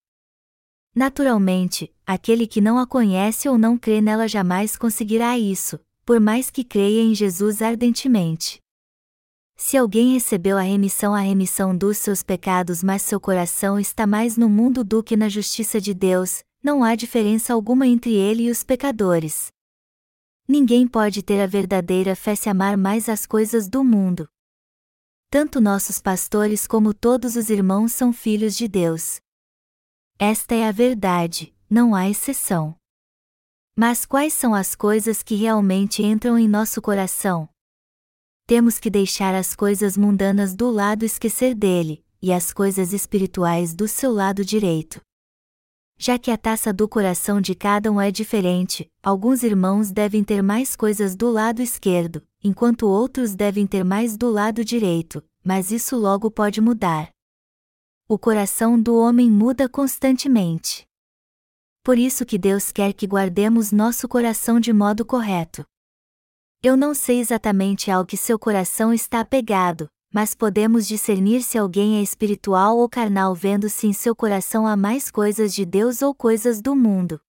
Naturalmente, 0.93 1.89
aquele 2.05 2.45
que 2.45 2.59
não 2.59 2.77
a 2.77 2.85
conhece 2.85 3.47
ou 3.47 3.57
não 3.57 3.77
crê 3.77 4.01
nela 4.01 4.27
jamais 4.27 4.75
conseguirá 4.75 5.39
isso, 5.39 5.79
por 6.05 6.19
mais 6.19 6.51
que 6.51 6.65
creia 6.65 7.01
em 7.01 7.15
Jesus 7.15 7.61
ardentemente. 7.61 8.61
Se 9.55 9.77
alguém 9.77 10.13
recebeu 10.13 10.57
a 10.57 10.61
remissão 10.61 11.13
a 11.13 11.19
remissão 11.19 11.77
dos 11.77 11.97
seus 11.97 12.23
pecados, 12.23 12.83
mas 12.83 13.01
seu 13.01 13.19
coração 13.19 13.79
está 13.79 14.05
mais 14.07 14.35
no 14.37 14.49
mundo 14.49 14.83
do 14.83 15.03
que 15.03 15.15
na 15.15 15.29
justiça 15.29 15.79
de 15.79 15.93
Deus, 15.93 16.43
não 16.61 16.83
há 16.83 16.95
diferença 16.95 17.53
alguma 17.53 17.85
entre 17.85 18.13
ele 18.15 18.43
e 18.43 18.49
os 18.49 18.63
pecadores. 18.63 19.51
Ninguém 20.47 20.87
pode 20.87 21.21
ter 21.21 21.41
a 21.41 21.47
verdadeira 21.47 22.15
fé 22.15 22.35
se 22.35 22.49
amar 22.49 22.75
mais 22.77 23.07
as 23.07 23.25
coisas 23.25 23.67
do 23.67 23.83
mundo. 23.83 24.27
Tanto 25.29 25.61
nossos 25.61 25.99
pastores 25.99 26.67
como 26.67 26.93
todos 26.93 27.35
os 27.35 27.49
irmãos 27.49 27.91
são 27.91 28.13
filhos 28.13 28.55
de 28.55 28.67
Deus. 28.67 29.19
Esta 30.19 30.53
é 30.53 30.67
a 30.67 30.71
verdade, 30.71 31.53
não 31.69 31.95
há 31.95 32.09
exceção. 32.09 32.75
Mas 33.75 34.05
quais 34.05 34.33
são 34.33 34.53
as 34.53 34.75
coisas 34.75 35.23
que 35.23 35.35
realmente 35.35 36.03
entram 36.03 36.37
em 36.37 36.47
nosso 36.47 36.81
coração? 36.81 37.49
Temos 38.45 38.77
que 38.77 38.89
deixar 38.89 39.33
as 39.33 39.55
coisas 39.55 39.95
mundanas 39.95 40.53
do 40.53 40.69
lado 40.69 41.05
esquecer 41.05 41.55
dele, 41.55 42.03
e 42.21 42.33
as 42.33 42.51
coisas 42.51 42.91
espirituais 42.91 43.73
do 43.73 43.87
seu 43.87 44.11
lado 44.11 44.43
direito. 44.43 45.01
Já 45.97 46.19
que 46.19 46.29
a 46.29 46.37
taça 46.37 46.73
do 46.73 46.87
coração 46.87 47.39
de 47.39 47.55
cada 47.55 47.89
um 47.89 48.01
é 48.01 48.11
diferente, 48.11 48.91
alguns 49.01 49.43
irmãos 49.43 49.91
devem 49.91 50.23
ter 50.25 50.41
mais 50.41 50.75
coisas 50.75 51.15
do 51.15 51.31
lado 51.31 51.61
esquerdo, 51.61 52.21
enquanto 52.43 52.87
outros 52.87 53.33
devem 53.33 53.65
ter 53.65 53.85
mais 53.85 54.17
do 54.17 54.29
lado 54.29 54.65
direito, 54.65 55.23
mas 55.41 55.71
isso 55.71 55.95
logo 55.95 56.29
pode 56.29 56.59
mudar. 56.59 57.09
O 58.09 58.19
coração 58.19 58.81
do 58.81 58.97
homem 58.97 59.31
muda 59.31 59.69
constantemente. 59.69 60.85
Por 61.81 61.97
isso 61.97 62.25
que 62.25 62.37
Deus 62.37 62.73
quer 62.73 62.91
que 62.91 63.07
guardemos 63.07 63.71
nosso 63.71 64.07
coração 64.07 64.59
de 64.59 64.73
modo 64.73 65.05
correto. 65.05 65.65
Eu 66.65 66.77
não 66.77 66.93
sei 66.93 67.19
exatamente 67.19 67.91
ao 67.91 68.05
que 68.05 68.15
seu 68.15 68.39
coração 68.39 68.93
está 68.93 69.19
apegado, 69.19 69.89
mas 70.13 70.33
podemos 70.33 70.87
discernir 70.87 71.43
se 71.43 71.57
alguém 71.57 71.97
é 71.97 72.01
espiritual 72.01 72.77
ou 72.77 72.87
carnal 72.87 73.35
vendo 73.35 73.67
se 73.67 73.85
em 73.85 73.91
seu 73.91 74.15
coração 74.15 74.65
há 74.65 74.77
mais 74.77 75.11
coisas 75.11 75.53
de 75.53 75.65
Deus 75.65 76.01
ou 76.01 76.15
coisas 76.15 76.61
do 76.61 76.73
mundo. 76.73 77.19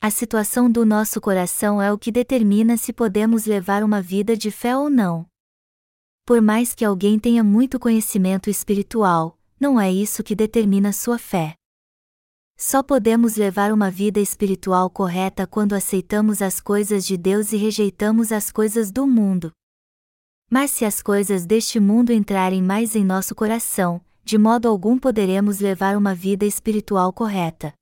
A 0.00 0.10
situação 0.10 0.70
do 0.70 0.86
nosso 0.86 1.20
coração 1.20 1.82
é 1.82 1.92
o 1.92 1.98
que 1.98 2.10
determina 2.10 2.78
se 2.78 2.90
podemos 2.90 3.44
levar 3.44 3.84
uma 3.84 4.00
vida 4.00 4.34
de 4.34 4.50
fé 4.50 4.74
ou 4.74 4.88
não. 4.88 5.26
Por 6.24 6.40
mais 6.40 6.74
que 6.74 6.86
alguém 6.86 7.18
tenha 7.18 7.44
muito 7.44 7.78
conhecimento 7.78 8.48
espiritual, 8.48 9.38
não 9.60 9.78
é 9.78 9.92
isso 9.92 10.22
que 10.22 10.34
determina 10.34 10.90
sua 10.90 11.18
fé. 11.18 11.57
Só 12.60 12.82
podemos 12.82 13.36
levar 13.36 13.72
uma 13.72 13.90
vida 13.90 14.20
espiritual 14.20 14.90
correta 14.90 15.46
quando 15.46 15.74
aceitamos 15.74 16.42
as 16.42 16.60
coisas 16.60 17.06
de 17.06 17.16
Deus 17.16 17.52
e 17.52 17.56
rejeitamos 17.56 18.32
as 18.32 18.50
coisas 18.50 18.90
do 18.90 19.06
mundo. 19.06 19.52
Mas 20.50 20.72
se 20.72 20.84
as 20.84 21.00
coisas 21.00 21.46
deste 21.46 21.78
mundo 21.78 22.12
entrarem 22.12 22.62
mais 22.62 22.96
em 22.96 23.04
nosso 23.04 23.34
coração, 23.34 24.00
de 24.24 24.36
modo 24.36 24.66
algum 24.68 24.98
poderemos 24.98 25.60
levar 25.60 25.96
uma 25.96 26.14
vida 26.14 26.44
espiritual 26.44 27.12
correta 27.12 27.72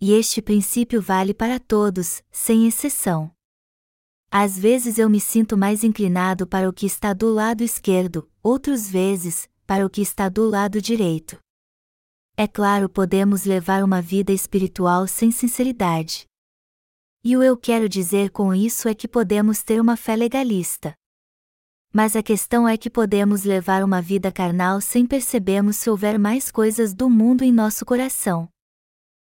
e 0.00 0.12
este 0.12 0.40
princípio 0.40 1.02
vale 1.02 1.34
para 1.34 1.58
todos, 1.58 2.22
sem 2.30 2.66
exceção. 2.66 3.30
Às 4.30 4.58
vezes 4.58 4.98
eu 4.98 5.08
me 5.08 5.20
sinto 5.20 5.56
mais 5.56 5.82
inclinado 5.82 6.46
para 6.46 6.68
o 6.68 6.72
que 6.72 6.86
está 6.86 7.12
do 7.12 7.32
lado 7.32 7.62
esquerdo, 7.64 8.28
outras 8.42 8.88
vezes, 8.88 9.48
para 9.66 9.84
o 9.84 9.90
que 9.90 10.00
está 10.00 10.28
do 10.28 10.48
lado 10.48 10.80
direito. 10.80 11.38
É 12.40 12.46
claro, 12.46 12.88
podemos 12.88 13.44
levar 13.44 13.82
uma 13.82 14.00
vida 14.00 14.32
espiritual 14.32 15.08
sem 15.08 15.32
sinceridade. 15.32 16.24
E 17.24 17.36
o 17.36 17.42
eu 17.42 17.56
quero 17.56 17.88
dizer 17.88 18.30
com 18.30 18.54
isso 18.54 18.88
é 18.88 18.94
que 18.94 19.08
podemos 19.08 19.64
ter 19.64 19.80
uma 19.80 19.96
fé 19.96 20.14
legalista. 20.14 20.94
Mas 21.92 22.14
a 22.14 22.22
questão 22.22 22.68
é 22.68 22.76
que 22.76 22.88
podemos 22.88 23.42
levar 23.42 23.82
uma 23.82 24.00
vida 24.00 24.30
carnal 24.30 24.80
sem 24.80 25.04
percebermos 25.04 25.78
se 25.78 25.90
houver 25.90 26.16
mais 26.16 26.48
coisas 26.48 26.94
do 26.94 27.10
mundo 27.10 27.42
em 27.42 27.50
nosso 27.50 27.84
coração. 27.84 28.48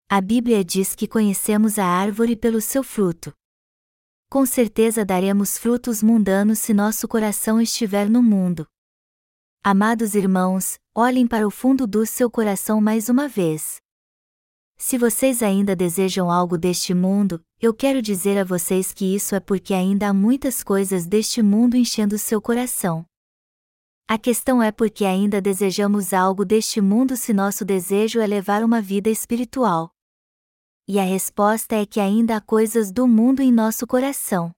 A 0.07 0.21
Bíblia 0.21 0.63
diz 0.63 0.95
que 0.95 1.09
conhecemos 1.09 1.79
a 1.79 1.87
árvore 1.87 2.37
pelo 2.37 2.61
seu 2.61 2.83
fruto. 2.85 3.33
Com 4.29 4.45
certeza 4.45 5.07
daremos 5.07 5.57
frutos 5.57 6.03
mundanos 6.03 6.59
se 6.59 6.75
nosso 6.75 7.09
coração 7.09 7.63
estiver 7.63 8.11
no 8.11 8.23
mundo. 8.23 8.67
Amados 9.65 10.15
irmãos, 10.15 10.79
olhem 11.01 11.27
para 11.27 11.47
o 11.47 11.51
fundo 11.51 11.87
do 11.87 12.07
seu 12.07 12.31
coração 12.31 12.81
mais 12.81 13.09
uma 13.09 13.27
vez. 13.27 13.81
Se 14.77 14.97
vocês 14.97 15.43
ainda 15.43 15.75
desejam 15.75 16.31
algo 16.31 16.57
deste 16.57 16.95
mundo, 16.95 17.43
eu 17.61 17.75
quero 17.75 18.01
dizer 18.01 18.39
a 18.39 18.45
vocês 18.45 18.93
que 18.93 19.15
isso 19.15 19.35
é 19.35 19.41
porque 19.41 19.75
ainda 19.75 20.09
há 20.09 20.15
muitas 20.15 20.63
coisas 20.63 21.07
deste 21.07 21.43
mundo 21.43 21.77
enchendo 21.77 22.17
seu 22.19 22.41
coração. 22.41 23.05
A 24.09 24.19
questão 24.19 24.63
é 24.63 24.71
porque 24.73 25.05
ainda 25.05 25.41
desejamos 25.41 26.13
algo 26.13 26.45
deste 26.45 26.81
mundo 26.81 27.17
se 27.17 27.33
nosso 27.33 27.65
desejo 27.65 28.21
é 28.21 28.27
levar 28.27 28.63
uma 28.65 28.81
vida 28.81 29.09
espiritual 29.09 29.93
e 30.91 30.99
a 30.99 31.05
resposta 31.05 31.77
é 31.77 31.87
que 31.87 32.01
ainda 32.01 32.35
há 32.35 32.41
coisas 32.41 32.91
do 32.91 33.07
mundo 33.07 33.41
em 33.41 33.53
nosso 33.53 33.87
coração. 33.87 34.51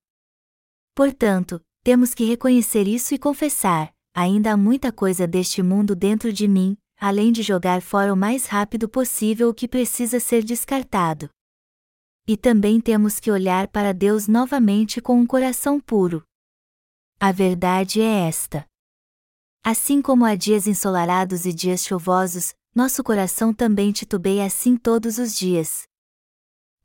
Portanto, 0.94 1.60
temos 1.84 2.14
que 2.14 2.24
reconhecer 2.24 2.88
isso 2.88 3.12
e 3.12 3.18
confessar: 3.18 3.92
ainda 4.14 4.52
há 4.52 4.56
muita 4.56 4.92
coisa 4.92 5.26
deste 5.26 5.62
mundo 5.62 5.96
dentro 5.96 6.32
de 6.32 6.46
mim, 6.46 6.76
além 6.98 7.32
de 7.32 7.42
jogar 7.42 7.82
fora 7.82 8.12
o 8.12 8.16
mais 8.16 8.46
rápido 8.46 8.88
possível 8.88 9.48
o 9.48 9.54
que 9.54 9.66
precisa 9.66 10.20
ser 10.20 10.44
descartado. 10.44 11.28
E 12.26 12.36
também 12.36 12.80
temos 12.80 13.18
que 13.18 13.30
olhar 13.30 13.66
para 13.68 13.92
Deus 13.92 14.28
novamente 14.28 15.00
com 15.00 15.18
um 15.18 15.26
coração 15.26 15.80
puro. 15.80 16.22
A 17.18 17.32
verdade 17.32 18.00
é 18.00 18.28
esta. 18.28 18.64
Assim 19.64 20.00
como 20.00 20.24
há 20.24 20.34
dias 20.34 20.66
ensolarados 20.66 21.44
e 21.46 21.52
dias 21.52 21.84
chuvosos, 21.84 22.54
nosso 22.74 23.02
coração 23.02 23.52
também 23.52 23.92
titubeia 23.92 24.44
assim 24.44 24.76
todos 24.76 25.18
os 25.18 25.36
dias. 25.36 25.82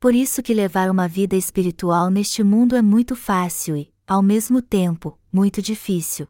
Por 0.00 0.14
isso 0.14 0.42
que 0.42 0.54
levar 0.54 0.90
uma 0.90 1.08
vida 1.08 1.34
espiritual 1.34 2.10
neste 2.10 2.42
mundo 2.44 2.76
é 2.76 2.82
muito 2.82 3.16
fácil 3.16 3.76
e, 3.76 3.92
ao 4.06 4.22
mesmo 4.22 4.62
tempo, 4.62 5.18
muito 5.32 5.60
difícil. 5.60 6.28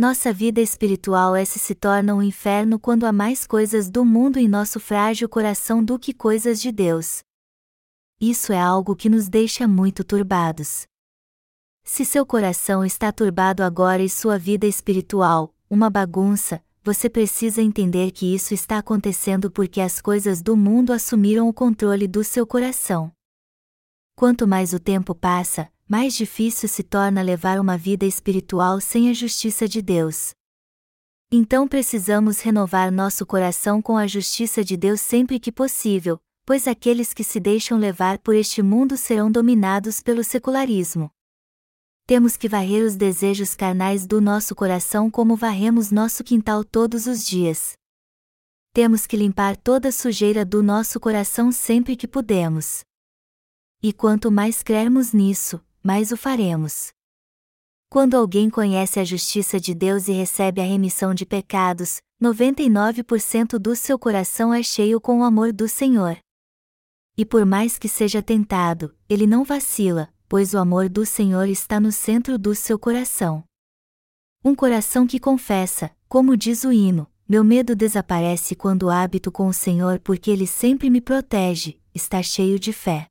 Nossa 0.00 0.32
vida 0.32 0.62
espiritual 0.62 1.36
essa 1.36 1.58
se 1.58 1.74
torna 1.74 2.14
um 2.14 2.22
inferno 2.22 2.78
quando 2.78 3.04
há 3.04 3.12
mais 3.12 3.46
coisas 3.46 3.90
do 3.90 4.02
mundo 4.02 4.38
em 4.38 4.48
nosso 4.48 4.80
frágil 4.80 5.28
coração 5.28 5.84
do 5.84 5.98
que 5.98 6.14
coisas 6.14 6.58
de 6.58 6.72
Deus. 6.72 7.22
Isso 8.18 8.50
é 8.50 8.58
algo 8.58 8.96
que 8.96 9.10
nos 9.10 9.28
deixa 9.28 9.68
muito 9.68 10.02
turbados. 10.02 10.86
Se 11.84 12.06
seu 12.06 12.24
coração 12.24 12.82
está 12.82 13.12
turbado 13.12 13.62
agora 13.62 14.02
e 14.02 14.08
sua 14.08 14.38
vida 14.38 14.66
espiritual, 14.66 15.54
uma 15.68 15.90
bagunça, 15.90 16.64
você 16.82 17.10
precisa 17.10 17.60
entender 17.60 18.10
que 18.10 18.34
isso 18.34 18.54
está 18.54 18.78
acontecendo 18.78 19.50
porque 19.50 19.82
as 19.82 20.00
coisas 20.00 20.40
do 20.40 20.56
mundo 20.56 20.94
assumiram 20.94 21.46
o 21.46 21.52
controle 21.52 22.08
do 22.08 22.24
seu 22.24 22.46
coração. 22.46 23.12
Quanto 24.16 24.48
mais 24.48 24.72
o 24.72 24.80
tempo 24.80 25.14
passa, 25.14 25.70
mais 25.90 26.14
difícil 26.14 26.68
se 26.68 26.82
torna 26.82 27.20
levar 27.20 27.58
uma 27.58 27.76
vida 27.76 28.06
espiritual 28.06 28.80
sem 28.80 29.10
a 29.10 29.12
justiça 29.12 29.66
de 29.66 29.82
Deus. 29.82 30.30
Então 31.30 31.66
precisamos 31.66 32.40
renovar 32.40 32.92
nosso 32.92 33.26
coração 33.26 33.82
com 33.82 33.96
a 33.96 34.06
justiça 34.06 34.64
de 34.64 34.76
Deus 34.76 35.00
sempre 35.00 35.40
que 35.40 35.50
possível, 35.50 36.20
pois 36.46 36.68
aqueles 36.68 37.12
que 37.12 37.24
se 37.24 37.40
deixam 37.40 37.76
levar 37.76 38.18
por 38.20 38.34
este 38.34 38.62
mundo 38.62 38.96
serão 38.96 39.30
dominados 39.30 40.00
pelo 40.00 40.22
secularismo 40.22 41.10
temos 42.10 42.36
que 42.36 42.48
varrer 42.48 42.84
os 42.84 42.96
desejos 42.96 43.54
carnais 43.54 44.04
do 44.04 44.20
nosso 44.20 44.52
coração 44.52 45.08
como 45.08 45.36
varremos 45.36 45.92
nosso 45.92 46.24
quintal 46.24 46.64
todos 46.64 47.06
os 47.06 47.24
dias. 47.24 47.74
Temos 48.72 49.06
que 49.06 49.16
limpar 49.16 49.56
toda 49.56 49.92
sujeira 49.92 50.44
do 50.44 50.60
nosso 50.60 50.98
coração 50.98 51.52
sempre 51.52 51.94
que 51.94 52.08
pudermos. 52.08 52.80
E 53.80 53.92
quanto 53.92 54.28
mais 54.28 54.60
crermos 54.60 55.12
nisso, 55.12 55.64
mais 55.82 56.12
o 56.12 56.16
faremos. 56.16 56.92
Quando 57.88 58.14
alguém 58.14 58.48
conhece 58.48 59.00
a 59.00 59.04
justiça 59.04 59.58
de 59.58 59.74
Deus 59.74 60.06
e 60.06 60.12
recebe 60.12 60.60
a 60.60 60.64
remissão 60.64 61.12
de 61.12 61.26
pecados, 61.26 62.00
99% 62.22 63.58
do 63.58 63.74
seu 63.74 63.98
coração 63.98 64.54
é 64.54 64.62
cheio 64.62 65.00
com 65.00 65.20
o 65.20 65.24
amor 65.24 65.52
do 65.52 65.66
Senhor. 65.66 66.16
E 67.16 67.24
por 67.24 67.44
mais 67.44 67.78
que 67.78 67.88
seja 67.88 68.22
tentado, 68.22 68.94
ele 69.08 69.26
não 69.26 69.42
vacila, 69.42 70.08
pois 70.28 70.54
o 70.54 70.58
amor 70.58 70.88
do 70.88 71.04
Senhor 71.04 71.48
está 71.48 71.80
no 71.80 71.90
centro 71.90 72.38
do 72.38 72.54
seu 72.54 72.78
coração. 72.78 73.42
Um 74.44 74.54
coração 74.54 75.06
que 75.06 75.18
confessa, 75.18 75.90
como 76.08 76.36
diz 76.36 76.62
o 76.62 76.72
hino, 76.72 77.10
meu 77.28 77.42
medo 77.42 77.74
desaparece 77.74 78.54
quando 78.54 78.88
hábito 78.88 79.32
com 79.32 79.48
o 79.48 79.52
Senhor 79.52 79.98
porque 79.98 80.30
Ele 80.30 80.46
sempre 80.46 80.88
me 80.88 81.00
protege, 81.00 81.80
está 81.94 82.22
cheio 82.22 82.58
de 82.58 82.72
fé. 82.72 83.09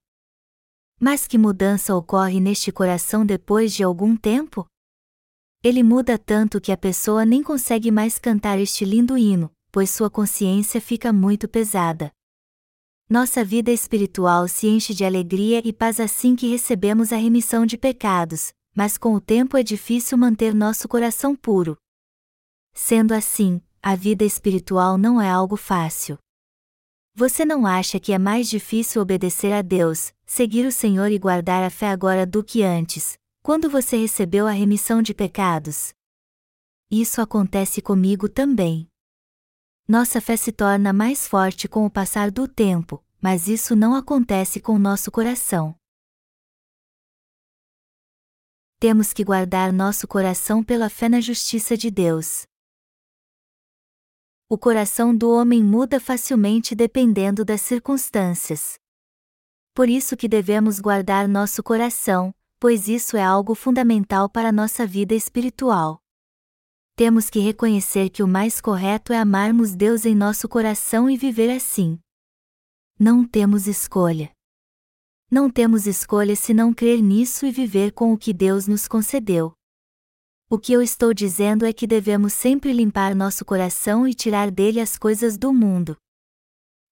Mas 1.00 1.26
que 1.26 1.38
mudança 1.38 1.96
ocorre 1.96 2.42
neste 2.42 2.72
coração 2.72 3.26
depois 3.26 3.74
de 3.74 3.84
algum 3.84 4.18
tempo? 4.18 4.68
Ele 5.64 5.82
muda 5.82 6.18
tanto 6.18 6.60
que 6.60 6.72
a 6.72 6.78
pessoa 6.78 7.26
nem 7.26 7.42
consegue 7.42 7.90
mais 7.90 8.20
cantar 8.20 8.60
este 8.60 8.84
lindo 8.84 9.18
hino, 9.18 9.50
pois 9.72 9.90
sua 9.90 10.10
consciência 10.10 10.82
fica 10.82 11.14
muito 11.14 11.48
pesada. 11.48 12.12
Nossa 13.10 13.44
vida 13.44 13.72
espiritual 13.72 14.48
se 14.48 14.68
enche 14.68 14.94
de 14.94 15.06
alegria 15.06 15.62
e 15.66 15.72
paz 15.72 16.00
assim 16.00 16.36
que 16.36 16.48
recebemos 16.48 17.14
a 17.14 17.18
remissão 17.18 17.66
de 17.66 17.78
pecados, 17.78 18.54
mas 18.76 18.98
com 18.98 19.16
o 19.16 19.22
tempo 19.22 19.58
é 19.58 19.64
difícil 19.64 20.18
manter 20.18 20.54
nosso 20.54 20.88
coração 20.88 21.36
puro. 21.36 21.78
Sendo 22.74 23.14
assim, 23.14 23.62
a 23.82 23.96
vida 23.96 24.24
espiritual 24.26 24.98
não 24.98 25.20
é 25.20 25.30
algo 25.30 25.56
fácil. 25.56 26.18
Você 27.20 27.44
não 27.44 27.66
acha 27.66 28.00
que 28.00 28.14
é 28.14 28.18
mais 28.18 28.50
difícil 28.50 29.02
obedecer 29.02 29.52
a 29.52 29.62
Deus, 29.62 30.14
seguir 30.26 30.66
o 30.66 30.72
Senhor 30.72 31.12
e 31.12 31.20
guardar 31.20 31.62
a 31.66 31.70
fé 31.70 31.90
agora 31.90 32.26
do 32.26 32.42
que 32.42 32.64
antes, 32.64 33.20
quando 33.44 33.70
você 33.70 33.98
recebeu 33.98 34.48
a 34.48 34.52
remissão 34.52 35.02
de 35.02 35.14
pecados? 35.14 35.94
Isso 36.90 37.20
acontece 37.20 37.82
comigo 37.82 38.30
também. 38.30 38.88
Nossa 39.86 40.22
fé 40.22 40.38
se 40.38 40.54
torna 40.54 40.94
mais 40.94 41.28
forte 41.28 41.68
com 41.68 41.86
o 41.86 41.92
passar 41.92 42.32
do 42.32 42.48
tempo, 42.48 43.04
mas 43.22 43.50
isso 43.50 43.76
não 43.76 43.96
acontece 43.96 44.62
com 44.62 44.80
nosso 44.80 45.12
coração. 45.12 45.76
Temos 48.80 49.12
que 49.12 49.26
guardar 49.26 49.74
nosso 49.74 50.08
coração 50.08 50.64
pela 50.64 50.90
fé 50.90 51.10
na 51.10 51.20
justiça 51.20 51.76
de 51.76 51.92
Deus. 51.92 52.48
O 54.50 54.58
coração 54.58 55.16
do 55.16 55.30
homem 55.30 55.64
muda 55.64 56.00
facilmente 56.00 56.74
dependendo 56.74 57.46
das 57.46 57.62
circunstâncias. 57.62 58.80
Por 59.74 59.88
isso 59.88 60.18
que 60.18 60.28
devemos 60.28 60.80
guardar 60.80 61.28
nosso 61.28 61.64
coração, 61.64 62.34
pois 62.60 62.88
isso 62.88 63.16
é 63.16 63.24
algo 63.24 63.56
fundamental 63.56 64.28
para 64.28 64.52
nossa 64.52 64.86
vida 64.86 65.14
espiritual 65.14 66.02
temos 67.00 67.30
que 67.30 67.40
reconhecer 67.40 68.10
que 68.10 68.22
o 68.22 68.28
mais 68.28 68.60
correto 68.60 69.14
é 69.14 69.18
amarmos 69.18 69.74
Deus 69.74 70.06
em 70.06 70.14
nosso 70.14 70.50
coração 70.50 71.10
e 71.10 71.16
viver 71.16 71.50
assim. 71.50 71.98
Não 73.00 73.26
temos 73.26 73.68
escolha. 73.68 74.30
Não 75.32 75.50
temos 75.50 75.88
escolha 75.88 76.36
se 76.36 76.54
não 76.54 76.74
crer 76.74 77.02
nisso 77.02 77.46
e 77.46 77.52
viver 77.52 77.94
com 77.94 78.12
o 78.12 78.18
que 78.18 78.34
Deus 78.34 78.68
nos 78.68 78.86
concedeu. 78.86 79.54
O 80.52 80.58
que 80.58 80.74
eu 80.74 80.82
estou 80.82 81.14
dizendo 81.14 81.64
é 81.64 81.72
que 81.72 81.86
devemos 81.86 82.34
sempre 82.34 82.74
limpar 82.74 83.14
nosso 83.14 83.46
coração 83.46 84.08
e 84.08 84.16
tirar 84.16 84.50
dele 84.50 84.82
as 84.82 84.98
coisas 84.98 85.38
do 85.38 85.54
mundo. 85.54 85.96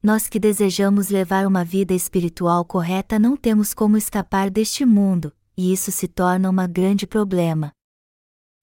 Nós 0.04 0.30
que 0.30 0.40
desejamos 0.40 1.10
levar 1.10 1.48
uma 1.48 1.66
vida 1.66 1.92
espiritual 1.92 2.64
correta 2.64 3.18
não 3.18 3.36
temos 3.36 3.74
como 3.74 3.98
escapar 3.98 4.52
deste 4.52 4.86
mundo, 4.86 5.36
e 5.58 5.74
isso 5.74 5.92
se 5.92 6.08
torna 6.08 6.52
um 6.52 6.72
grande 6.72 7.08
problema. 7.08 7.72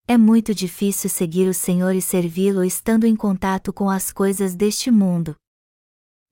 É 0.07 0.17
muito 0.17 0.55
difícil 0.55 1.09
seguir 1.09 1.49
o 1.49 1.53
Senhor 1.53 1.93
e 1.93 2.01
servi-lo 2.01 2.63
estando 2.63 3.05
em 3.05 3.17
contato 3.17 3.73
com 3.73 3.89
as 3.89 4.13
coisas 4.13 4.55
deste 4.55 4.89
mundo. 4.89 5.35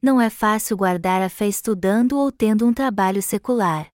Não 0.02 0.22
é 0.22 0.30
fácil 0.30 0.78
guardar 0.78 1.22
a 1.22 1.28
fé 1.28 1.50
estudando 1.50 2.18
ou 2.18 2.32
tendo 2.32 2.66
um 2.66 2.74
trabalho 2.74 3.22
secular. 3.22 3.90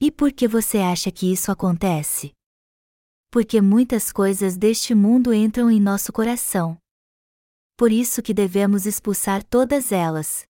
E 0.00 0.10
por 0.10 0.32
que 0.32 0.48
você 0.48 0.78
acha 0.78 1.10
que 1.10 1.30
isso 1.30 1.52
acontece? 1.52 2.35
Porque 3.36 3.60
muitas 3.60 4.10
coisas 4.10 4.56
deste 4.56 4.94
mundo 4.94 5.34
entram 5.34 5.70
em 5.70 5.78
nosso 5.78 6.10
coração. 6.10 6.78
Por 7.76 7.92
isso 7.92 8.22
que 8.22 8.32
devemos 8.32 8.86
expulsar 8.86 9.44
todas 9.44 9.92
elas. 9.92 10.46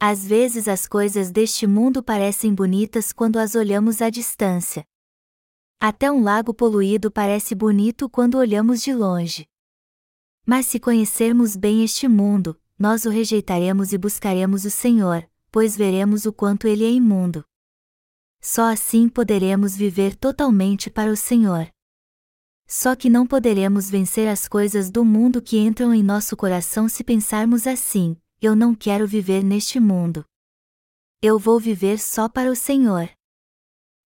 Às 0.00 0.26
vezes 0.26 0.66
as 0.66 0.88
coisas 0.88 1.30
deste 1.30 1.64
mundo 1.64 2.02
parecem 2.02 2.52
bonitas 2.52 3.12
quando 3.12 3.36
as 3.36 3.54
olhamos 3.54 4.02
à 4.02 4.10
distância. 4.10 4.84
Até 5.78 6.10
um 6.10 6.24
lago 6.24 6.52
poluído 6.52 7.08
parece 7.08 7.54
bonito 7.54 8.10
quando 8.10 8.36
olhamos 8.36 8.82
de 8.82 8.92
longe. 8.92 9.46
Mas 10.44 10.66
se 10.66 10.80
conhecermos 10.80 11.54
bem 11.54 11.84
este 11.84 12.08
mundo, 12.08 12.60
nós 12.76 13.04
o 13.04 13.10
rejeitaremos 13.10 13.92
e 13.92 13.96
buscaremos 13.96 14.64
o 14.64 14.72
Senhor, 14.72 15.24
pois 15.52 15.76
veremos 15.76 16.26
o 16.26 16.32
quanto 16.32 16.66
ele 16.66 16.84
é 16.84 16.90
imundo. 16.90 17.44
Só 18.40 18.72
assim 18.72 19.08
poderemos 19.08 19.76
viver 19.76 20.16
totalmente 20.16 20.90
para 20.90 21.12
o 21.12 21.16
Senhor. 21.16 21.70
Só 22.66 22.96
que 22.96 23.08
não 23.08 23.26
poderemos 23.26 23.88
vencer 23.88 24.26
as 24.26 24.48
coisas 24.48 24.90
do 24.90 25.04
mundo 25.04 25.40
que 25.40 25.58
entram 25.58 25.94
em 25.94 26.02
nosso 26.02 26.36
coração 26.36 26.88
se 26.88 27.04
pensarmos 27.04 27.66
assim: 27.66 28.16
eu 28.40 28.56
não 28.56 28.74
quero 28.74 29.06
viver 29.06 29.44
neste 29.44 29.78
mundo. 29.78 30.24
Eu 31.22 31.38
vou 31.38 31.60
viver 31.60 31.98
só 31.98 32.28
para 32.28 32.50
o 32.50 32.56
Senhor. 32.56 33.08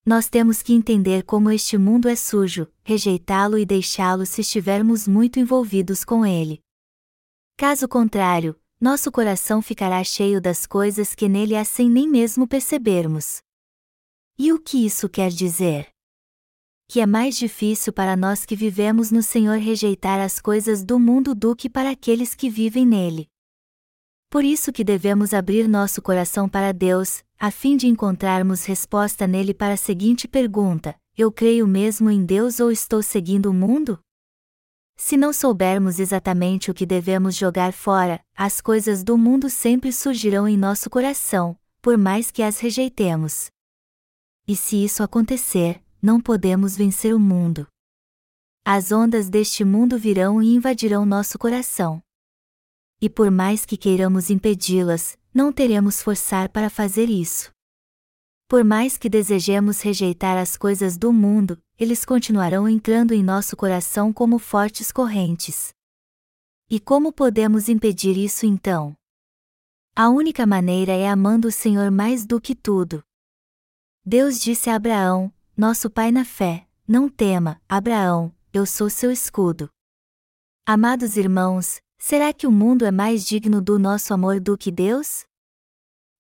Nós 0.05 0.29
temos 0.29 0.62
que 0.62 0.73
entender 0.73 1.25
como 1.25 1.51
este 1.51 1.77
mundo 1.77 2.09
é 2.09 2.16
sujo, 2.16 2.66
rejeitá-lo 2.83 3.59
e 3.59 3.66
deixá-lo 3.66 4.25
se 4.25 4.40
estivermos 4.40 5.07
muito 5.07 5.38
envolvidos 5.38 6.05
com 6.05 6.25
ele. 6.25 6.61
Caso 7.57 7.87
contrário, 7.88 8.59
nosso 8.81 9.12
coração 9.12 9.61
ficará 9.61 10.03
cheio 10.03 10.40
das 10.40 10.64
coisas 10.66 11.14
que 11.14 11.29
nele 11.29 11.55
há 11.55 11.64
sem 11.64 11.90
nem 11.90 12.09
mesmo 12.09 12.46
percebermos. 12.46 13.42
E 14.38 14.53
o 14.53 14.59
que 14.59 14.87
isso 14.87 15.09
quer 15.09 15.31
dizer? 15.31 15.92
Que 16.92 16.98
é 16.98 17.07
mais 17.07 17.37
difícil 17.37 17.92
para 17.92 18.16
nós 18.16 18.44
que 18.44 18.57
vivemos 18.57 19.12
no 19.12 19.22
Senhor 19.22 19.59
rejeitar 19.59 20.18
as 20.18 20.40
coisas 20.40 20.83
do 20.83 20.98
mundo 20.98 21.37
do 21.37 21.55
que 21.55 21.70
para 21.70 21.88
aqueles 21.88 22.35
que 22.35 22.50
vivem 22.50 22.85
nele. 22.85 23.29
Por 24.29 24.44
isso 24.44 24.72
que 24.72 24.83
devemos 24.83 25.33
abrir 25.33 25.68
nosso 25.68 26.03
coração 26.03 26.48
para 26.48 26.72
Deus, 26.72 27.22
a 27.38 27.48
fim 27.53 27.76
de 27.76 27.87
encontrarmos 27.87 28.64
resposta 28.64 29.24
nele 29.24 29.55
para 29.55 29.74
a 29.74 29.76
seguinte 29.76 30.26
pergunta: 30.26 30.96
Eu 31.16 31.31
creio 31.31 31.64
mesmo 31.64 32.11
em 32.11 32.24
Deus 32.24 32.59
ou 32.59 32.72
estou 32.72 33.05
seguindo 33.05 33.46
o 33.46 33.55
mundo? 33.55 34.00
Se 34.96 35.16
não 35.16 35.33
soubermos 35.33 36.00
exatamente 36.00 36.72
o 36.72 36.74
que 36.74 36.85
devemos 36.85 37.37
jogar 37.37 37.72
fora, 37.72 38.20
as 38.37 38.61
coisas 38.61 39.05
do 39.05 39.16
mundo 39.16 39.48
sempre 39.48 39.92
surgirão 39.92 40.48
em 40.48 40.57
nosso 40.57 40.90
coração, 40.90 41.57
por 41.81 41.96
mais 41.96 42.33
que 42.33 42.42
as 42.42 42.59
rejeitemos. 42.59 43.48
E 44.44 44.57
se 44.57 44.83
isso 44.83 45.05
acontecer, 45.05 45.81
não 46.02 46.20
podemos 46.20 46.76
vencer 46.76 47.14
o 47.14 47.18
mundo. 47.18 47.66
As 48.64 48.92
ondas 48.92 49.28
deste 49.28 49.64
mundo 49.64 49.98
virão 49.98 50.42
e 50.42 50.54
invadirão 50.54 51.04
nosso 51.04 51.38
coração. 51.38 52.02
E 53.00 53.08
por 53.08 53.30
mais 53.30 53.64
que 53.64 53.76
queiramos 53.76 54.30
impedi-las, 54.30 55.16
não 55.32 55.52
teremos 55.52 56.02
forçar 56.02 56.48
para 56.48 56.68
fazer 56.68 57.08
isso. 57.08 57.50
Por 58.46 58.64
mais 58.64 58.98
que 58.98 59.08
desejemos 59.08 59.80
rejeitar 59.80 60.36
as 60.36 60.56
coisas 60.56 60.98
do 60.98 61.12
mundo, 61.12 61.56
eles 61.78 62.04
continuarão 62.04 62.68
entrando 62.68 63.12
em 63.12 63.22
nosso 63.22 63.56
coração 63.56 64.12
como 64.12 64.38
fortes 64.38 64.90
correntes. 64.90 65.72
E 66.68 66.78
como 66.78 67.12
podemos 67.12 67.68
impedir 67.68 68.16
isso 68.16 68.44
então? 68.44 68.94
A 69.94 70.08
única 70.08 70.46
maneira 70.46 70.92
é 70.92 71.08
amando 71.08 71.48
o 71.48 71.52
Senhor 71.52 71.90
mais 71.90 72.26
do 72.26 72.40
que 72.40 72.54
tudo. 72.54 73.02
Deus 74.04 74.40
disse 74.40 74.68
a 74.68 74.76
Abraão, 74.76 75.32
nosso 75.61 75.90
pai 75.90 76.11
na 76.11 76.25
fé: 76.25 76.66
Não 76.88 77.07
tema, 77.07 77.61
Abraão, 77.68 78.35
eu 78.51 78.64
sou 78.64 78.88
seu 78.88 79.12
escudo. 79.12 79.68
Amados 80.66 81.18
irmãos, 81.18 81.83
será 81.99 82.33
que 82.33 82.46
o 82.46 82.51
mundo 82.51 82.87
é 82.87 82.90
mais 82.90 83.27
digno 83.27 83.61
do 83.61 83.79
nosso 83.79 84.14
amor 84.14 84.40
do 84.40 84.57
que 84.57 84.70
Deus? 84.70 85.25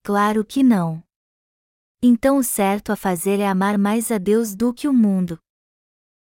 Claro 0.04 0.44
que 0.44 0.62
não. 0.62 1.02
Então 2.02 2.36
o 2.36 2.44
certo 2.44 2.92
a 2.92 2.96
fazer 2.96 3.40
é 3.40 3.46
amar 3.46 3.78
mais 3.78 4.12
a 4.12 4.18
Deus 4.18 4.54
do 4.54 4.74
que 4.74 4.86
o 4.86 4.92
mundo. 4.92 5.38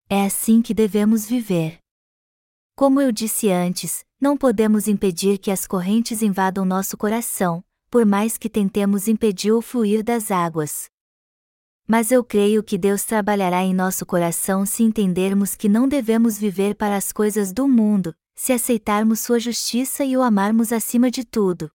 É 0.10 0.26
assim 0.26 0.64
que 0.64 0.74
devemos 0.74 1.24
viver. 1.28 1.78
Como 2.76 3.00
eu 3.00 3.12
disse 3.12 3.52
antes, 3.52 4.04
não 4.20 4.36
podemos 4.36 4.88
impedir 4.88 5.38
que 5.38 5.52
as 5.52 5.68
correntes 5.68 6.24
invadam 6.24 6.66
nosso 6.66 6.98
coração, 6.98 7.64
por 7.92 8.08
mais 8.08 8.40
que 8.40 8.50
tentemos 8.50 9.08
impedir 9.08 9.52
o 9.52 9.62
fluir 9.62 10.04
das 10.04 10.32
águas. 10.32 10.92
Mas 11.88 12.12
eu 12.12 12.24
creio 12.24 12.64
que 12.64 12.78
Deus 12.78 13.04
trabalhará 13.04 13.62
em 13.64 13.74
nosso 13.74 14.06
coração 14.06 14.66
se 14.66 14.84
entendermos 14.84 15.56
que 15.56 15.68
não 15.68 15.88
devemos 15.88 16.38
viver 16.38 16.76
para 16.76 16.96
as 16.96 17.12
coisas 17.12 17.52
do 17.52 17.68
mundo, 17.68 18.16
se 18.34 18.54
aceitarmos 18.54 19.20
Sua 19.20 19.40
justiça 19.40 20.04
e 20.06 20.16
o 20.16 20.22
amarmos 20.22 20.72
acima 20.72 21.12
de 21.12 21.26
tudo. 21.26 21.70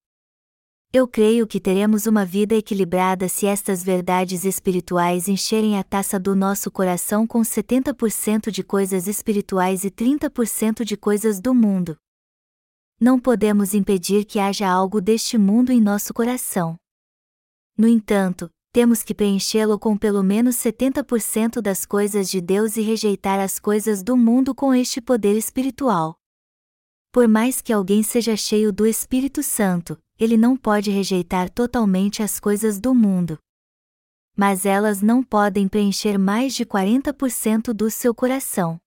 Eu 0.91 1.07
creio 1.07 1.47
que 1.47 1.61
teremos 1.61 2.07
uma 2.07 2.25
vida 2.25 2.55
equilibrada 2.55 3.29
se 3.29 3.45
estas 3.45 3.85
verdades 3.85 4.47
espirituais 4.47 5.29
encherem 5.29 5.79
a 5.79 5.85
taça 5.85 6.19
do 6.19 6.35
nosso 6.35 6.71
coração 6.71 7.27
com 7.27 7.41
70% 7.43 8.51
de 8.51 8.65
coisas 8.65 9.07
espirituais 9.07 9.85
e 9.85 9.91
30% 9.91 10.85
de 10.85 10.97
coisas 10.97 11.41
do 11.41 11.55
mundo. 11.55 11.99
Não 12.99 13.21
podemos 13.21 13.75
impedir 13.75 14.25
que 14.25 14.39
haja 14.39 14.67
algo 14.67 14.99
deste 14.99 15.37
mundo 15.37 15.71
em 15.71 15.81
nosso 15.81 16.15
coração. 16.15 16.75
No 17.77 17.87
entanto, 17.87 18.51
temos 18.79 19.03
que 19.03 19.13
preenchê-lo 19.13 19.77
com 19.77 19.97
pelo 19.97 20.23
menos 20.23 20.55
70% 20.55 21.61
das 21.61 21.85
coisas 21.85 22.31
de 22.31 22.41
Deus 22.41 22.77
e 22.77 22.81
rejeitar 22.81 23.41
as 23.41 23.59
coisas 23.59 24.05
do 24.05 24.17
mundo 24.17 24.55
com 24.55 24.73
este 24.73 25.01
poder 25.01 25.37
espiritual. 25.37 26.17
Por 27.11 27.27
mais 27.27 27.61
que 27.61 27.73
alguém 27.73 28.05
seja 28.05 28.37
cheio 28.37 28.73
do 28.73 28.87
Espírito 28.87 29.43
Santo, 29.43 29.99
ele 30.17 30.37
não 30.37 30.57
pode 30.57 30.93
rejeitar 30.93 31.51
totalmente 31.51 32.23
as 32.23 32.39
coisas 32.39 32.79
do 32.79 32.95
mundo. 32.95 33.37
Mas 34.37 34.65
elas 34.65 35.03
não 35.03 35.25
podem 35.25 35.67
preencher 35.67 36.17
mais 36.17 36.55
de 36.55 36.65
40% 36.65 37.73
do 37.73 37.91
seu 37.91 38.15
coração. 38.15 38.81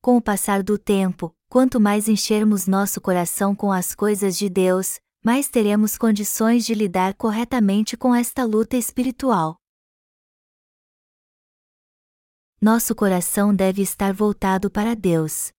Com 0.00 0.16
o 0.16 0.22
passar 0.22 0.62
do 0.62 0.78
tempo, 0.78 1.34
quanto 1.48 1.80
mais 1.80 2.08
enchermos 2.08 2.68
nosso 2.68 3.00
coração 3.00 3.52
com 3.52 3.72
as 3.72 3.96
coisas 3.96 4.38
de 4.38 4.48
Deus, 4.48 5.00
mais 5.22 5.48
teremos 5.48 5.96
condições 5.96 6.66
de 6.66 6.74
lidar 6.74 7.14
corretamente 7.14 7.96
com 7.96 8.12
esta 8.12 8.44
luta 8.44 8.76
espiritual. 8.76 9.56
Nosso 12.60 12.94
coração 12.94 13.54
deve 13.54 13.82
estar 13.82 14.12
voltado 14.12 14.70
para 14.70 14.94
Deus. 14.94 15.52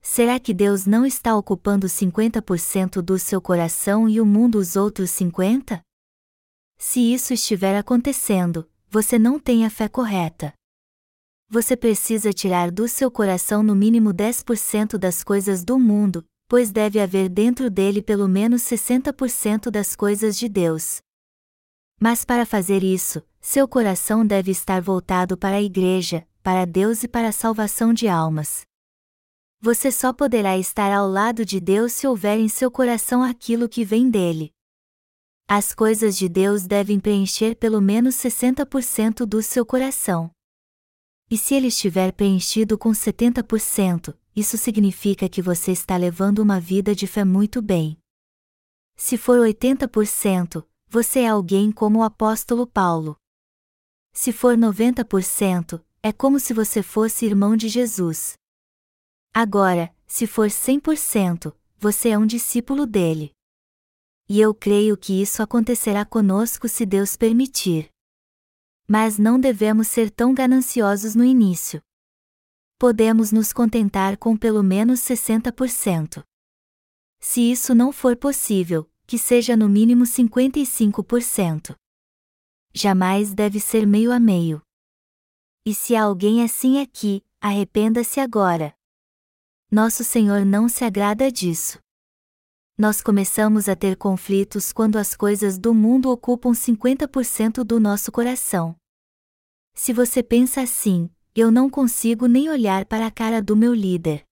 Será 0.00 0.40
que 0.40 0.54
Deus 0.54 0.86
não 0.86 1.04
está 1.04 1.36
ocupando 1.36 1.86
50% 1.86 3.02
do 3.02 3.18
seu 3.18 3.40
coração 3.40 4.08
e 4.08 4.20
o 4.20 4.24
mundo 4.24 4.58
os 4.58 4.74
outros 4.74 5.10
50%? 5.10 5.82
Se 6.78 7.00
isso 7.12 7.34
estiver 7.34 7.76
acontecendo, 7.76 8.70
você 8.88 9.18
não 9.18 9.38
tem 9.38 9.66
a 9.66 9.70
fé 9.70 9.88
correta. 9.88 10.54
Você 11.50 11.76
precisa 11.76 12.32
tirar 12.32 12.70
do 12.70 12.86
seu 12.86 13.10
coração 13.10 13.62
no 13.62 13.74
mínimo 13.74 14.10
10% 14.14 14.96
das 14.96 15.24
coisas 15.24 15.64
do 15.64 15.78
mundo, 15.78 16.24
pois 16.48 16.72
deve 16.72 16.98
haver 16.98 17.28
dentro 17.28 17.70
dele 17.70 18.02
pelo 18.02 18.26
menos 18.26 18.62
60% 18.62 19.70
das 19.70 19.94
coisas 19.94 20.38
de 20.38 20.48
Deus. 20.48 21.02
Mas 22.00 22.24
para 22.24 22.46
fazer 22.46 22.82
isso, 22.82 23.22
seu 23.40 23.68
coração 23.68 24.26
deve 24.26 24.50
estar 24.50 24.80
voltado 24.80 25.36
para 25.36 25.56
a 25.56 25.62
Igreja, 25.62 26.26
para 26.42 26.64
Deus 26.64 27.02
e 27.02 27.08
para 27.08 27.28
a 27.28 27.32
salvação 27.32 27.92
de 27.92 28.08
almas. 28.08 28.62
Você 29.60 29.92
só 29.92 30.12
poderá 30.12 30.56
estar 30.56 30.92
ao 30.92 31.08
lado 31.08 31.44
de 31.44 31.60
Deus 31.60 31.92
se 31.92 32.06
houver 32.06 32.38
em 32.38 32.48
seu 32.48 32.70
coração 32.70 33.22
aquilo 33.22 33.68
que 33.68 33.84
vem 33.84 34.08
dele. 34.08 34.50
As 35.46 35.74
coisas 35.74 36.16
de 36.16 36.28
Deus 36.28 36.66
devem 36.66 37.00
preencher 37.00 37.56
pelo 37.56 37.80
menos 37.80 38.14
60% 38.14 39.26
do 39.26 39.42
seu 39.42 39.66
coração. 39.66 40.30
E 41.30 41.36
se 41.36 41.54
ele 41.54 41.66
estiver 41.66 42.12
preenchido 42.12 42.78
com 42.78 42.90
70%, 42.90 44.16
isso 44.38 44.56
significa 44.56 45.28
que 45.28 45.42
você 45.42 45.72
está 45.72 45.96
levando 45.96 46.38
uma 46.38 46.60
vida 46.60 46.94
de 46.94 47.06
fé 47.06 47.24
muito 47.24 47.60
bem. 47.60 47.98
Se 48.96 49.16
for 49.16 49.38
80%, 49.38 50.66
você 50.88 51.20
é 51.20 51.28
alguém 51.28 51.72
como 51.72 52.00
o 52.00 52.02
apóstolo 52.02 52.66
Paulo. 52.66 53.16
Se 54.12 54.32
for 54.32 54.56
90%, 54.56 55.82
É 56.00 56.12
como 56.12 56.38
se 56.38 56.54
você 56.54 56.80
fosse 56.80 57.26
irmão 57.26 57.56
de 57.56 57.68
Jesus. 57.68 58.34
Agora, 59.34 59.92
se 60.06 60.28
for 60.28 60.46
100%, 60.46 61.52
você 61.76 62.10
é 62.10 62.18
um 62.18 62.24
discípulo 62.24 62.86
dele. 62.86 63.32
E 64.28 64.40
eu 64.40 64.54
creio 64.54 64.96
que 64.96 65.20
isso 65.20 65.42
acontecerá 65.42 66.04
conosco 66.04 66.68
se 66.68 66.86
Deus 66.86 67.16
permitir. 67.16 67.90
Mas 68.86 69.18
não 69.18 69.40
devemos 69.40 69.88
ser 69.88 70.08
tão 70.10 70.32
gananciosos 70.32 71.16
no 71.16 71.24
início. 71.24 71.82
Podemos 72.80 73.32
nos 73.32 73.52
contentar 73.52 74.16
com 74.16 74.36
pelo 74.36 74.62
menos 74.62 75.00
60%. 75.00 76.22
Se 77.18 77.40
isso 77.50 77.74
não 77.74 77.90
for 77.90 78.16
possível, 78.16 78.88
que 79.04 79.18
seja 79.18 79.56
no 79.56 79.68
mínimo 79.68 80.04
55%. 80.04 81.74
Jamais 82.72 83.34
deve 83.34 83.58
ser 83.58 83.84
meio 83.84 84.12
a 84.12 84.20
meio. 84.20 84.62
E 85.66 85.74
se 85.74 85.96
há 85.96 86.04
alguém 86.04 86.44
assim 86.44 86.80
aqui, 86.80 87.24
arrependa-se 87.40 88.20
agora. 88.20 88.72
Nosso 89.68 90.04
Senhor 90.04 90.46
não 90.46 90.68
se 90.68 90.84
agrada 90.84 91.32
disso. 91.32 91.80
Nós 92.78 93.02
começamos 93.02 93.68
a 93.68 93.74
ter 93.74 93.96
conflitos 93.96 94.72
quando 94.72 94.98
as 94.98 95.16
coisas 95.16 95.58
do 95.58 95.74
mundo 95.74 96.10
ocupam 96.10 96.52
50% 96.52 97.64
do 97.64 97.80
nosso 97.80 98.12
coração. 98.12 98.76
Se 99.74 99.92
você 99.92 100.22
pensa 100.22 100.60
assim, 100.60 101.10
eu 101.38 101.52
não 101.52 101.70
consigo 101.70 102.26
nem 102.26 102.50
olhar 102.50 102.84
para 102.84 103.06
a 103.06 103.12
cara 103.12 103.40
do 103.40 103.56
meu 103.56 103.72
líder. 103.72 104.24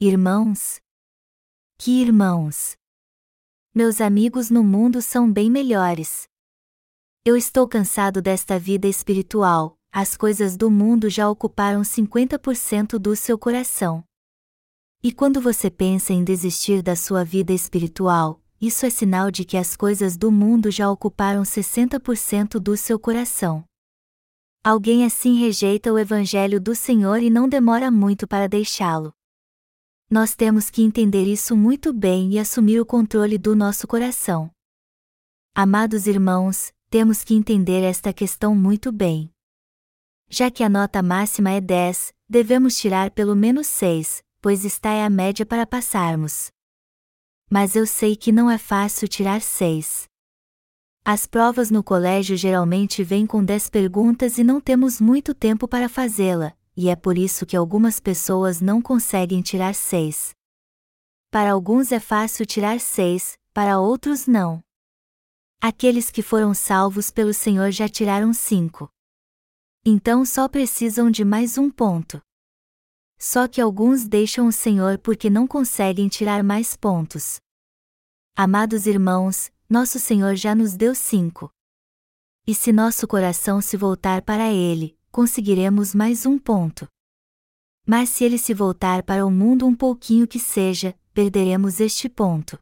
Irmãos? 0.00 0.80
Que 1.76 2.00
irmãos! 2.00 2.74
Meus 3.74 4.00
amigos 4.00 4.48
no 4.48 4.64
mundo 4.64 5.02
são 5.02 5.30
bem 5.30 5.50
melhores. 5.50 6.26
Eu 7.22 7.36
estou 7.36 7.68
cansado 7.68 8.22
desta 8.22 8.58
vida 8.58 8.88
espiritual, 8.88 9.78
as 9.92 10.16
coisas 10.16 10.56
do 10.56 10.70
mundo 10.70 11.10
já 11.10 11.28
ocuparam 11.28 11.82
50% 11.82 12.98
do 12.98 13.14
seu 13.14 13.38
coração. 13.38 14.02
E 15.02 15.12
quando 15.12 15.38
você 15.38 15.70
pensa 15.70 16.14
em 16.14 16.24
desistir 16.24 16.80
da 16.80 16.96
sua 16.96 17.24
vida 17.24 17.52
espiritual, 17.52 18.40
isso 18.58 18.86
é 18.86 18.90
sinal 18.90 19.30
de 19.30 19.44
que 19.44 19.58
as 19.58 19.76
coisas 19.76 20.16
do 20.16 20.32
mundo 20.32 20.70
já 20.70 20.90
ocuparam 20.90 21.42
60% 21.42 22.58
do 22.58 22.74
seu 22.74 22.98
coração. 22.98 23.66
Alguém 24.68 25.04
assim 25.04 25.38
rejeita 25.38 25.92
o 25.92 25.96
Evangelho 25.96 26.60
do 26.60 26.74
Senhor 26.74 27.22
e 27.22 27.30
não 27.30 27.48
demora 27.48 27.88
muito 27.88 28.26
para 28.26 28.48
deixá-lo. 28.48 29.14
Nós 30.10 30.34
temos 30.34 30.70
que 30.70 30.82
entender 30.82 31.22
isso 31.22 31.56
muito 31.56 31.92
bem 31.92 32.32
e 32.32 32.38
assumir 32.40 32.80
o 32.80 32.84
controle 32.84 33.38
do 33.38 33.54
nosso 33.54 33.86
coração. 33.86 34.50
Amados 35.54 36.08
irmãos, 36.08 36.72
temos 36.90 37.22
que 37.22 37.32
entender 37.32 37.84
esta 37.84 38.12
questão 38.12 38.56
muito 38.56 38.90
bem. 38.90 39.30
Já 40.28 40.50
que 40.50 40.64
a 40.64 40.68
nota 40.68 41.00
máxima 41.00 41.52
é 41.52 41.60
10, 41.60 42.12
devemos 42.28 42.76
tirar 42.76 43.12
pelo 43.12 43.36
menos 43.36 43.68
6, 43.68 44.20
pois 44.40 44.64
está 44.64 44.90
é 44.90 45.04
a 45.04 45.08
média 45.08 45.46
para 45.46 45.64
passarmos. 45.64 46.50
Mas 47.48 47.76
eu 47.76 47.86
sei 47.86 48.16
que 48.16 48.32
não 48.32 48.50
é 48.50 48.58
fácil 48.58 49.06
tirar 49.06 49.40
seis. 49.40 50.08
As 51.08 51.24
provas 51.24 51.70
no 51.70 51.84
colégio 51.84 52.36
geralmente 52.36 53.04
vêm 53.04 53.28
com 53.28 53.44
dez 53.44 53.70
perguntas 53.70 54.38
e 54.38 54.42
não 54.42 54.60
temos 54.60 55.00
muito 55.00 55.32
tempo 55.32 55.68
para 55.68 55.88
fazê-la, 55.88 56.52
e 56.76 56.88
é 56.88 56.96
por 56.96 57.16
isso 57.16 57.46
que 57.46 57.56
algumas 57.56 58.00
pessoas 58.00 58.60
não 58.60 58.82
conseguem 58.82 59.40
tirar 59.40 59.72
seis. 59.72 60.34
Para 61.30 61.52
alguns 61.52 61.92
é 61.92 62.00
fácil 62.00 62.44
tirar 62.44 62.80
seis, 62.80 63.38
para 63.54 63.78
outros 63.78 64.26
não. 64.26 64.60
Aqueles 65.60 66.10
que 66.10 66.22
foram 66.22 66.52
salvos 66.52 67.08
pelo 67.12 67.32
Senhor 67.32 67.70
já 67.70 67.88
tiraram 67.88 68.34
cinco. 68.34 68.90
Então 69.84 70.24
só 70.24 70.48
precisam 70.48 71.08
de 71.08 71.24
mais 71.24 71.56
um 71.56 71.70
ponto. 71.70 72.20
Só 73.16 73.46
que 73.46 73.60
alguns 73.60 74.08
deixam 74.08 74.48
o 74.48 74.52
Senhor 74.52 74.98
porque 74.98 75.30
não 75.30 75.46
conseguem 75.46 76.08
tirar 76.08 76.42
mais 76.42 76.76
pontos. 76.76 77.38
Amados 78.34 78.88
irmãos, 78.88 79.52
nosso 79.68 79.98
Senhor 79.98 80.36
já 80.36 80.54
nos 80.54 80.76
deu 80.76 80.94
cinco. 80.94 81.50
E 82.46 82.54
se 82.54 82.72
nosso 82.72 83.06
coração 83.08 83.60
se 83.60 83.76
voltar 83.76 84.22
para 84.22 84.52
Ele, 84.52 84.96
conseguiremos 85.10 85.94
mais 85.94 86.26
um 86.26 86.38
ponto. 86.38 86.86
Mas 87.86 88.10
se 88.10 88.24
ele 88.24 88.36
se 88.36 88.52
voltar 88.52 89.02
para 89.02 89.24
o 89.24 89.30
mundo 89.30 89.64
um 89.64 89.74
pouquinho 89.74 90.26
que 90.26 90.38
seja, 90.38 90.94
perderemos 91.14 91.80
este 91.80 92.08
ponto. 92.08 92.58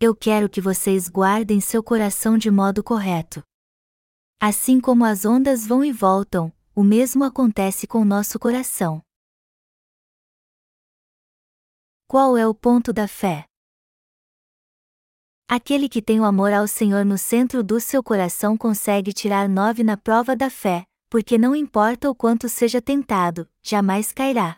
Eu 0.00 0.14
quero 0.14 0.48
que 0.48 0.60
vocês 0.60 1.08
guardem 1.08 1.60
seu 1.60 1.82
coração 1.82 2.38
de 2.38 2.50
modo 2.50 2.82
correto. 2.82 3.42
Assim 4.40 4.80
como 4.80 5.04
as 5.04 5.26
ondas 5.26 5.66
vão 5.66 5.84
e 5.84 5.92
voltam, 5.92 6.50
o 6.74 6.82
mesmo 6.82 7.24
acontece 7.24 7.86
com 7.86 8.04
nosso 8.04 8.38
coração. 8.38 9.02
Qual 12.08 12.38
é 12.38 12.46
o 12.46 12.54
ponto 12.54 12.92
da 12.92 13.06
fé? 13.06 13.49
Aquele 15.52 15.88
que 15.88 16.00
tem 16.00 16.20
o 16.20 16.24
amor 16.24 16.52
ao 16.52 16.68
Senhor 16.68 17.04
no 17.04 17.18
centro 17.18 17.64
do 17.64 17.80
seu 17.80 18.04
coração 18.04 18.56
consegue 18.56 19.12
tirar 19.12 19.48
nove 19.48 19.82
na 19.82 19.96
prova 19.96 20.36
da 20.36 20.48
fé, 20.48 20.84
porque 21.08 21.36
não 21.36 21.56
importa 21.56 22.08
o 22.08 22.14
quanto 22.14 22.48
seja 22.48 22.80
tentado, 22.80 23.50
jamais 23.60 24.12
cairá. 24.12 24.54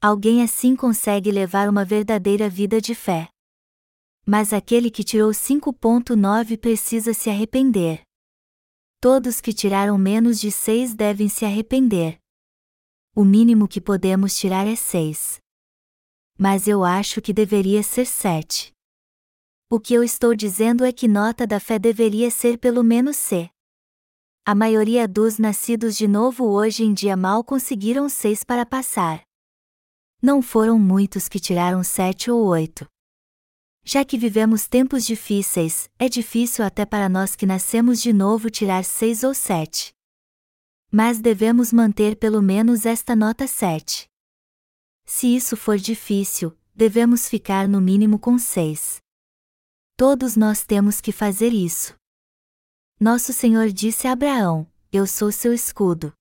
Alguém 0.00 0.40
assim 0.40 0.76
consegue 0.76 1.32
levar 1.32 1.68
uma 1.68 1.84
verdadeira 1.84 2.48
vida 2.48 2.80
de 2.80 2.94
fé. 2.94 3.28
Mas 4.24 4.52
aquele 4.52 4.88
que 4.88 5.02
tirou 5.02 5.32
5.9 5.32 6.56
precisa 6.56 7.12
se 7.12 7.28
arrepender. 7.28 8.02
Todos 9.00 9.40
que 9.40 9.52
tiraram 9.52 9.98
menos 9.98 10.38
de 10.38 10.52
6 10.52 10.94
devem 10.94 11.28
se 11.28 11.44
arrepender. 11.44 12.20
O 13.16 13.24
mínimo 13.24 13.66
que 13.66 13.80
podemos 13.80 14.38
tirar 14.38 14.64
é 14.64 14.76
6 14.76 15.40
mas 16.40 16.68
eu 16.68 16.84
acho 16.84 17.20
que 17.20 17.32
deveria 17.32 17.82
ser 17.82 18.06
sete. 18.06 18.72
O 19.70 19.78
que 19.78 19.92
eu 19.92 20.02
estou 20.02 20.34
dizendo 20.34 20.82
é 20.82 20.90
que 20.90 21.06
nota 21.06 21.46
da 21.46 21.60
fé 21.60 21.78
deveria 21.78 22.30
ser 22.30 22.56
pelo 22.56 22.82
menos 22.82 23.18
C. 23.18 23.50
A 24.42 24.54
maioria 24.54 25.06
dos 25.06 25.38
nascidos 25.38 25.94
de 25.94 26.08
novo 26.08 26.46
hoje 26.46 26.84
em 26.84 26.94
dia 26.94 27.14
mal 27.14 27.44
conseguiram 27.44 28.08
seis 28.08 28.42
para 28.42 28.64
passar. 28.64 29.22
Não 30.22 30.40
foram 30.40 30.78
muitos 30.78 31.28
que 31.28 31.38
tiraram 31.38 31.84
sete 31.84 32.30
ou 32.30 32.46
oito. 32.46 32.88
Já 33.84 34.06
que 34.06 34.16
vivemos 34.16 34.66
tempos 34.66 35.04
difíceis, 35.04 35.90
é 35.98 36.08
difícil 36.08 36.64
até 36.64 36.86
para 36.86 37.06
nós 37.06 37.36
que 37.36 37.44
nascemos 37.44 38.00
de 38.00 38.10
novo 38.10 38.48
tirar 38.48 38.82
seis 38.86 39.22
ou 39.22 39.34
sete. 39.34 39.92
Mas 40.90 41.20
devemos 41.20 41.74
manter 41.74 42.16
pelo 42.16 42.40
menos 42.40 42.86
esta 42.86 43.14
nota 43.14 43.46
7. 43.46 44.08
Se 45.04 45.36
isso 45.36 45.58
for 45.58 45.76
difícil, 45.76 46.56
devemos 46.74 47.28
ficar 47.28 47.68
no 47.68 47.82
mínimo 47.82 48.18
com 48.18 48.38
seis. 48.38 49.06
Todos 49.98 50.36
nós 50.36 50.64
temos 50.64 51.00
que 51.00 51.10
fazer 51.10 51.52
isso. 51.52 51.92
Nosso 53.00 53.32
Senhor 53.32 53.68
disse 53.70 54.06
a 54.06 54.12
Abraão: 54.12 54.64
Eu 54.92 55.08
sou 55.08 55.32
seu 55.32 55.52
escudo. 55.52 56.12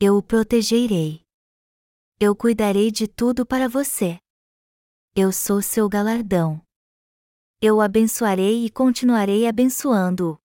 Eu 0.00 0.16
o 0.16 0.22
protegerei. 0.22 1.20
Eu 2.18 2.34
cuidarei 2.34 2.90
de 2.90 3.06
tudo 3.06 3.44
para 3.44 3.68
você. 3.68 4.18
Eu 5.14 5.32
sou 5.32 5.60
seu 5.60 5.86
galardão. 5.86 6.62
Eu 7.60 7.76
o 7.76 7.82
abençoarei 7.82 8.64
e 8.64 8.70
continuarei 8.70 9.46
abençoando-o. 9.46 10.38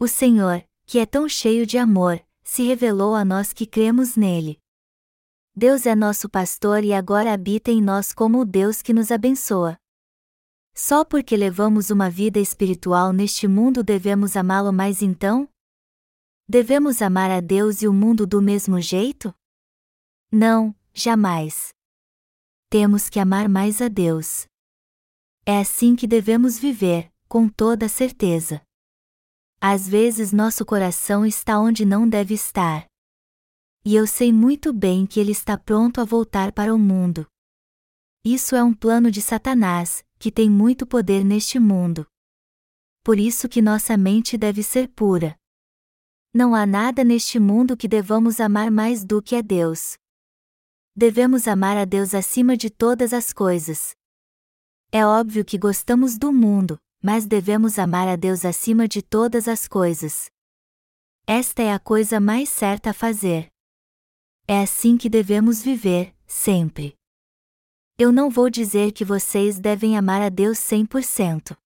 O 0.00 0.08
Senhor, 0.08 0.66
que 0.86 0.98
é 0.98 1.04
tão 1.04 1.28
cheio 1.28 1.66
de 1.66 1.76
amor, 1.76 2.24
se 2.42 2.62
revelou 2.62 3.14
a 3.14 3.26
nós 3.26 3.52
que 3.52 3.66
cremos 3.66 4.16
nele. 4.16 4.58
Deus 5.54 5.84
é 5.84 5.94
nosso 5.94 6.30
pastor 6.30 6.82
e 6.82 6.94
agora 6.94 7.30
habita 7.30 7.70
em 7.70 7.82
nós 7.82 8.14
como 8.14 8.40
o 8.40 8.46
Deus 8.46 8.80
que 8.80 8.94
nos 8.94 9.10
abençoa. 9.10 9.81
Só 10.74 11.04
porque 11.04 11.36
levamos 11.36 11.90
uma 11.90 12.08
vida 12.08 12.38
espiritual 12.38 13.12
neste 13.12 13.46
mundo 13.46 13.82
devemos 13.82 14.36
amá-lo 14.36 14.72
mais 14.72 15.02
então? 15.02 15.48
Devemos 16.48 17.02
amar 17.02 17.30
a 17.30 17.40
Deus 17.40 17.82
e 17.82 17.88
o 17.88 17.92
mundo 17.92 18.26
do 18.26 18.40
mesmo 18.42 18.80
jeito? 18.80 19.34
Não, 20.30 20.74
jamais. 20.92 21.74
Temos 22.70 23.08
que 23.08 23.20
amar 23.20 23.48
mais 23.48 23.82
a 23.82 23.88
Deus. 23.88 24.46
É 25.44 25.58
assim 25.58 25.94
que 25.94 26.06
devemos 26.06 26.58
viver, 26.58 27.12
com 27.28 27.48
toda 27.48 27.88
certeza. 27.88 28.62
Às 29.60 29.88
vezes 29.88 30.32
nosso 30.32 30.64
coração 30.64 31.24
está 31.24 31.58
onde 31.58 31.84
não 31.84 32.08
deve 32.08 32.34
estar 32.34 32.86
e 33.84 33.96
eu 33.96 34.06
sei 34.06 34.32
muito 34.32 34.72
bem 34.72 35.06
que 35.06 35.18
ele 35.18 35.32
está 35.32 35.58
pronto 35.58 36.00
a 36.00 36.04
voltar 36.04 36.52
para 36.52 36.74
o 36.74 36.78
mundo. 36.78 37.26
Isso 38.24 38.54
é 38.54 38.62
um 38.62 38.72
plano 38.72 39.10
de 39.10 39.20
Satanás, 39.20 40.04
que 40.22 40.30
tem 40.30 40.48
muito 40.48 40.86
poder 40.86 41.24
neste 41.24 41.58
mundo. 41.58 42.06
Por 43.02 43.18
isso 43.18 43.48
que 43.48 43.60
nossa 43.60 43.96
mente 43.96 44.38
deve 44.38 44.62
ser 44.62 44.86
pura. 44.86 45.36
Não 46.32 46.54
há 46.54 46.64
nada 46.64 47.02
neste 47.02 47.40
mundo 47.40 47.76
que 47.76 47.88
devamos 47.88 48.38
amar 48.38 48.70
mais 48.70 49.04
do 49.04 49.20
que 49.20 49.34
a 49.34 49.40
Deus. 49.40 49.96
Devemos 50.94 51.48
amar 51.48 51.76
a 51.76 51.84
Deus 51.84 52.14
acima 52.14 52.56
de 52.56 52.70
todas 52.70 53.12
as 53.12 53.32
coisas. 53.32 53.96
É 54.92 55.04
óbvio 55.04 55.44
que 55.44 55.58
gostamos 55.58 56.16
do 56.16 56.32
mundo, 56.32 56.78
mas 57.02 57.26
devemos 57.26 57.76
amar 57.76 58.06
a 58.06 58.14
Deus 58.14 58.44
acima 58.44 58.86
de 58.86 59.02
todas 59.02 59.48
as 59.48 59.66
coisas. 59.66 60.30
Esta 61.26 61.62
é 61.62 61.72
a 61.72 61.80
coisa 61.80 62.20
mais 62.20 62.48
certa 62.48 62.90
a 62.90 62.94
fazer. 62.94 63.48
É 64.46 64.62
assim 64.62 64.96
que 64.96 65.08
devemos 65.08 65.60
viver, 65.60 66.14
sempre. 66.28 66.94
Eu 68.04 68.10
não 68.10 68.28
vou 68.28 68.50
dizer 68.50 68.90
que 68.90 69.04
vocês 69.04 69.60
devem 69.60 69.96
amar 69.96 70.20
a 70.20 70.28
Deus 70.28 70.58
100%. 70.58 71.56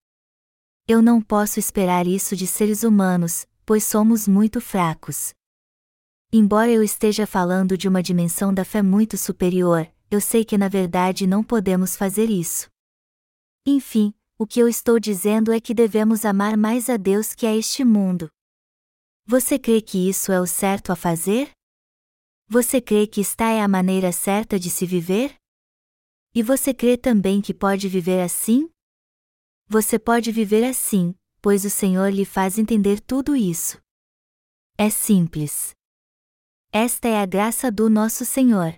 Eu 0.87 1.01
não 1.01 1.19
posso 1.23 1.59
esperar 1.59 2.07
isso 2.07 2.37
de 2.37 2.47
seres 2.47 2.83
humanos, 2.83 3.47
pois 3.65 3.85
somos 3.85 4.29
muito 4.29 4.61
fracos. 4.61 5.33
Embora 6.31 6.71
eu 6.71 6.83
esteja 6.83 7.27
falando 7.27 7.75
de 7.75 7.89
uma 7.89 8.03
dimensão 8.03 8.53
da 8.53 8.67
fé 8.67 8.83
muito 8.83 9.17
superior, 9.17 9.91
eu 10.11 10.21
sei 10.21 10.45
que 10.45 10.59
na 10.59 10.69
verdade 10.69 11.27
não 11.27 11.43
podemos 11.43 11.97
fazer 11.97 12.29
isso. 12.29 12.69
Enfim, 13.65 14.13
o 14.39 14.47
que 14.47 14.61
eu 14.61 14.69
estou 14.69 15.01
dizendo 15.01 15.55
é 15.55 15.59
que 15.59 15.73
devemos 15.73 16.23
amar 16.27 16.55
mais 16.55 16.91
a 16.91 16.99
Deus 16.99 17.35
que 17.35 17.47
a 17.47 17.57
este 17.57 17.83
mundo. 17.83 18.29
Você 19.25 19.59
crê 19.59 19.81
que 19.81 20.07
isso 20.07 20.31
é 20.31 20.39
o 20.39 20.47
certo 20.47 20.93
a 20.93 20.97
fazer? 20.97 21.51
Você 22.47 22.79
crê 22.79 23.07
que 23.07 23.23
esta 23.23 23.51
é 23.51 23.63
a 23.63 23.67
maneira 23.67 24.13
certa 24.13 24.61
de 24.61 24.69
se 24.69 24.85
viver? 24.85 25.35
E 26.37 26.43
você 26.43 26.75
crê 26.75 26.99
também 26.99 27.41
que 27.41 27.55
pode 27.55 27.89
viver 27.89 28.21
assim? 28.21 28.69
Você 29.69 29.99
pode 29.99 30.31
viver 30.31 30.65
assim, 30.65 31.15
pois 31.41 31.65
o 31.65 31.71
Senhor 31.71 32.13
lhe 32.13 32.27
faz 32.27 32.59
entender 32.59 33.01
tudo 33.01 33.35
isso. 33.35 33.81
É 34.77 34.91
simples. 34.91 35.75
Esta 36.71 37.09
é 37.09 37.23
a 37.23 37.25
graça 37.25 37.73
do 37.73 37.89
nosso 37.89 38.27
Senhor. 38.27 38.75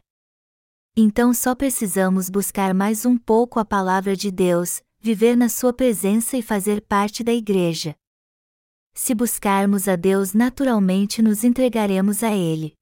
Então 0.97 1.35
só 1.35 1.53
precisamos 1.53 2.31
buscar 2.31 2.73
mais 2.73 3.05
um 3.05 3.19
pouco 3.19 3.59
a 3.59 3.65
palavra 3.65 4.15
de 4.15 4.31
Deus, 4.31 4.81
viver 5.01 5.37
na 5.37 5.49
Sua 5.49 5.73
presença 5.73 6.37
e 6.37 6.43
fazer 6.43 6.81
parte 6.83 7.25
da 7.25 7.33
Igreja. 7.33 7.97
Se 8.95 9.17
buscarmos 9.17 9.89
a 9.89 9.97
Deus 9.97 10.33
naturalmente 10.33 11.21
nos 11.21 11.43
entregaremos 11.43 12.23
a 12.23 12.31
Ele. 12.31 12.75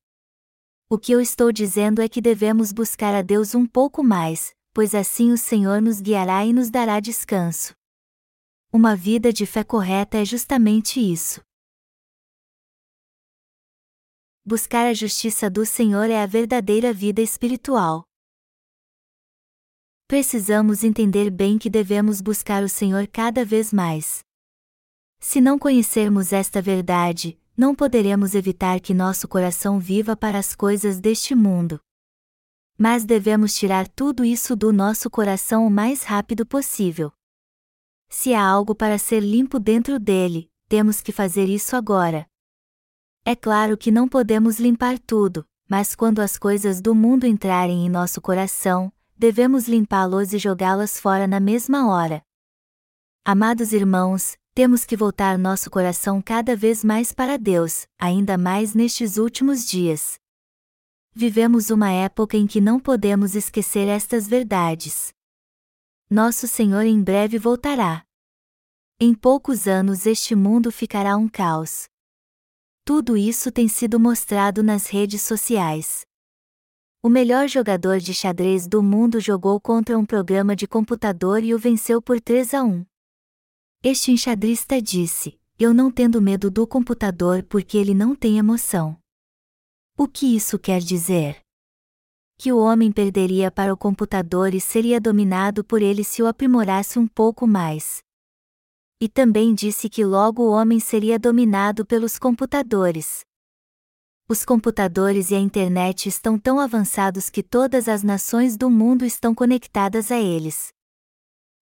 O 0.90 0.98
que 0.98 1.12
eu 1.12 1.20
estou 1.20 1.50
dizendo 1.50 2.02
é 2.02 2.10
que 2.10 2.20
devemos 2.20 2.72
buscar 2.72 3.14
a 3.14 3.22
Deus 3.22 3.54
um 3.54 3.66
pouco 3.66 4.04
mais, 4.04 4.54
pois 4.76 4.94
assim 4.94 5.32
o 5.32 5.38
Senhor 5.38 5.80
nos 5.80 6.02
guiará 6.02 6.44
e 6.44 6.52
nos 6.52 6.68
dará 6.68 7.00
descanso. 7.00 7.72
Uma 8.70 8.94
vida 8.94 9.32
de 9.32 9.46
fé 9.46 9.64
correta 9.64 10.18
é 10.18 10.24
justamente 10.26 11.00
isso. 11.00 11.40
Buscar 14.44 14.86
a 14.86 14.92
justiça 14.92 15.48
do 15.48 15.64
Senhor 15.64 16.10
é 16.10 16.22
a 16.22 16.26
verdadeira 16.26 16.92
vida 16.92 17.22
espiritual. 17.22 18.04
Precisamos 20.06 20.84
entender 20.84 21.30
bem 21.30 21.56
que 21.56 21.70
devemos 21.70 22.20
buscar 22.20 22.62
o 22.62 22.68
Senhor 22.68 23.06
cada 23.06 23.46
vez 23.46 23.72
mais. 23.72 24.22
Se 25.18 25.40
não 25.40 25.58
conhecermos 25.58 26.34
esta 26.34 26.60
verdade, 26.60 27.40
não 27.56 27.74
poderemos 27.74 28.34
evitar 28.34 28.78
que 28.78 28.92
nosso 28.92 29.26
coração 29.26 29.80
viva 29.80 30.14
para 30.14 30.38
as 30.38 30.54
coisas 30.54 31.00
deste 31.00 31.34
mundo. 31.34 31.80
Mas 32.78 33.04
devemos 33.04 33.54
tirar 33.54 33.88
tudo 33.88 34.24
isso 34.24 34.54
do 34.54 34.72
nosso 34.72 35.08
coração 35.08 35.66
o 35.66 35.70
mais 35.70 36.02
rápido 36.02 36.44
possível. 36.44 37.12
Se 38.08 38.34
há 38.34 38.44
algo 38.46 38.74
para 38.74 38.98
ser 38.98 39.20
limpo 39.20 39.58
dentro 39.58 39.98
dele, 39.98 40.50
temos 40.68 41.00
que 41.00 41.12
fazer 41.12 41.48
isso 41.48 41.74
agora. 41.74 42.26
É 43.24 43.34
claro 43.34 43.76
que 43.76 43.90
não 43.90 44.08
podemos 44.08 44.60
limpar 44.60 44.98
tudo, 44.98 45.46
mas 45.68 45.94
quando 45.94 46.20
as 46.20 46.38
coisas 46.38 46.80
do 46.80 46.94
mundo 46.94 47.26
entrarem 47.26 47.86
em 47.86 47.88
nosso 47.88 48.20
coração, 48.20 48.92
devemos 49.16 49.66
limpá-los 49.66 50.32
e 50.32 50.38
jogá-las 50.38 51.00
fora 51.00 51.26
na 51.26 51.40
mesma 51.40 51.88
hora. 51.90 52.22
Amados 53.24 53.72
irmãos, 53.72 54.36
temos 54.54 54.84
que 54.84 54.96
voltar 54.96 55.36
nosso 55.36 55.68
coração 55.70 56.22
cada 56.22 56.54
vez 56.54 56.84
mais 56.84 57.12
para 57.12 57.36
Deus, 57.36 57.86
ainda 57.98 58.38
mais 58.38 58.74
nestes 58.74 59.16
últimos 59.16 59.66
dias. 59.66 60.20
Vivemos 61.18 61.70
uma 61.70 61.90
época 61.90 62.36
em 62.36 62.46
que 62.46 62.60
não 62.60 62.78
podemos 62.78 63.34
esquecer 63.34 63.88
estas 63.88 64.28
verdades. 64.28 65.14
Nosso 66.10 66.46
Senhor 66.46 66.82
em 66.82 67.02
breve 67.02 67.38
voltará. 67.38 68.04
Em 69.00 69.14
poucos 69.14 69.66
anos 69.66 70.04
este 70.04 70.34
mundo 70.34 70.70
ficará 70.70 71.16
um 71.16 71.26
caos. 71.26 71.88
Tudo 72.84 73.16
isso 73.16 73.50
tem 73.50 73.66
sido 73.66 73.98
mostrado 73.98 74.62
nas 74.62 74.88
redes 74.88 75.22
sociais. 75.22 76.04
O 77.02 77.08
melhor 77.08 77.48
jogador 77.48 77.98
de 77.98 78.12
xadrez 78.12 78.66
do 78.66 78.82
mundo 78.82 79.18
jogou 79.18 79.58
contra 79.58 79.98
um 79.98 80.04
programa 80.04 80.54
de 80.54 80.66
computador 80.66 81.42
e 81.42 81.54
o 81.54 81.58
venceu 81.58 82.02
por 82.02 82.20
3 82.20 82.52
a 82.52 82.62
1. 82.62 82.84
Este 83.82 84.12
enxadrista 84.12 84.82
disse: 84.82 85.40
Eu 85.58 85.72
não 85.72 85.90
tendo 85.90 86.20
medo 86.20 86.50
do 86.50 86.66
computador 86.66 87.42
porque 87.44 87.78
ele 87.78 87.94
não 87.94 88.14
tem 88.14 88.36
emoção. 88.36 89.00
O 89.98 90.06
que 90.06 90.36
isso 90.36 90.58
quer 90.58 90.80
dizer? 90.80 91.40
Que 92.36 92.52
o 92.52 92.58
homem 92.58 92.92
perderia 92.92 93.50
para 93.50 93.72
o 93.72 93.76
computador 93.78 94.52
e 94.52 94.60
seria 94.60 95.00
dominado 95.00 95.64
por 95.64 95.80
ele 95.80 96.04
se 96.04 96.22
o 96.22 96.26
aprimorasse 96.26 96.98
um 96.98 97.08
pouco 97.08 97.46
mais. 97.46 98.00
E 99.00 99.08
também 99.08 99.54
disse 99.54 99.88
que 99.88 100.04
logo 100.04 100.42
o 100.42 100.50
homem 100.50 100.78
seria 100.78 101.18
dominado 101.18 101.86
pelos 101.86 102.18
computadores. 102.18 103.20
Os 104.28 104.44
computadores 104.44 105.30
e 105.30 105.34
a 105.34 105.38
internet 105.38 106.10
estão 106.10 106.38
tão 106.38 106.60
avançados 106.60 107.30
que 107.30 107.42
todas 107.42 107.88
as 107.88 108.02
nações 108.02 108.54
do 108.54 108.68
mundo 108.68 109.02
estão 109.02 109.34
conectadas 109.34 110.12
a 110.12 110.18
eles. 110.18 110.68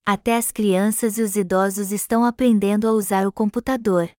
Até 0.04 0.36
as 0.36 0.50
crianças 0.50 1.18
e 1.18 1.22
os 1.22 1.36
idosos 1.36 1.92
estão 1.92 2.24
aprendendo 2.24 2.88
a 2.88 2.92
usar 2.92 3.28
o 3.28 3.32
computador. 3.32 4.10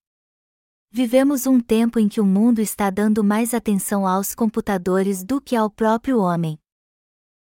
Vivemos 0.97 1.45
um 1.45 1.59
tempo 1.59 1.99
em 1.99 2.07
que 2.07 2.21
o 2.21 2.25
mundo 2.25 2.61
está 2.61 2.89
dando 2.89 3.21
mais 3.21 3.53
atenção 3.53 4.07
aos 4.07 4.33
computadores 4.33 5.25
do 5.25 5.41
que 5.41 5.53
ao 5.53 5.69
próprio 5.69 6.19
homem. 6.19 6.57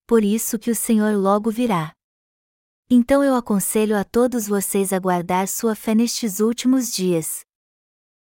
Por 0.06 0.24
isso 0.24 0.58
que 0.58 0.70
o 0.70 0.74
Senhor 0.74 1.14
logo 1.14 1.50
virá. 1.50 1.92
Então 2.88 3.22
eu 3.22 3.34
aconselho 3.34 3.98
a 3.98 4.02
todos 4.02 4.48
vocês 4.48 4.94
a 4.94 4.98
guardar 4.98 5.46
sua 5.46 5.74
fé 5.74 5.94
nestes 5.94 6.40
últimos 6.40 6.90
dias. 6.90 7.44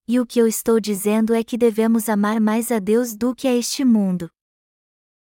E 0.07 0.21
o 0.21 0.25
que 0.25 0.41
eu 0.41 0.47
estou 0.47 0.79
dizendo 0.79 1.35
é 1.35 1.43
que 1.43 1.59
devemos 1.59 2.09
amar 2.09 2.39
mais 2.39 2.71
a 2.71 2.79
Deus 2.79 3.13
do 3.13 3.35
que 3.35 3.49
a 3.49 3.53
este 3.57 3.85
mundo. 3.85 4.31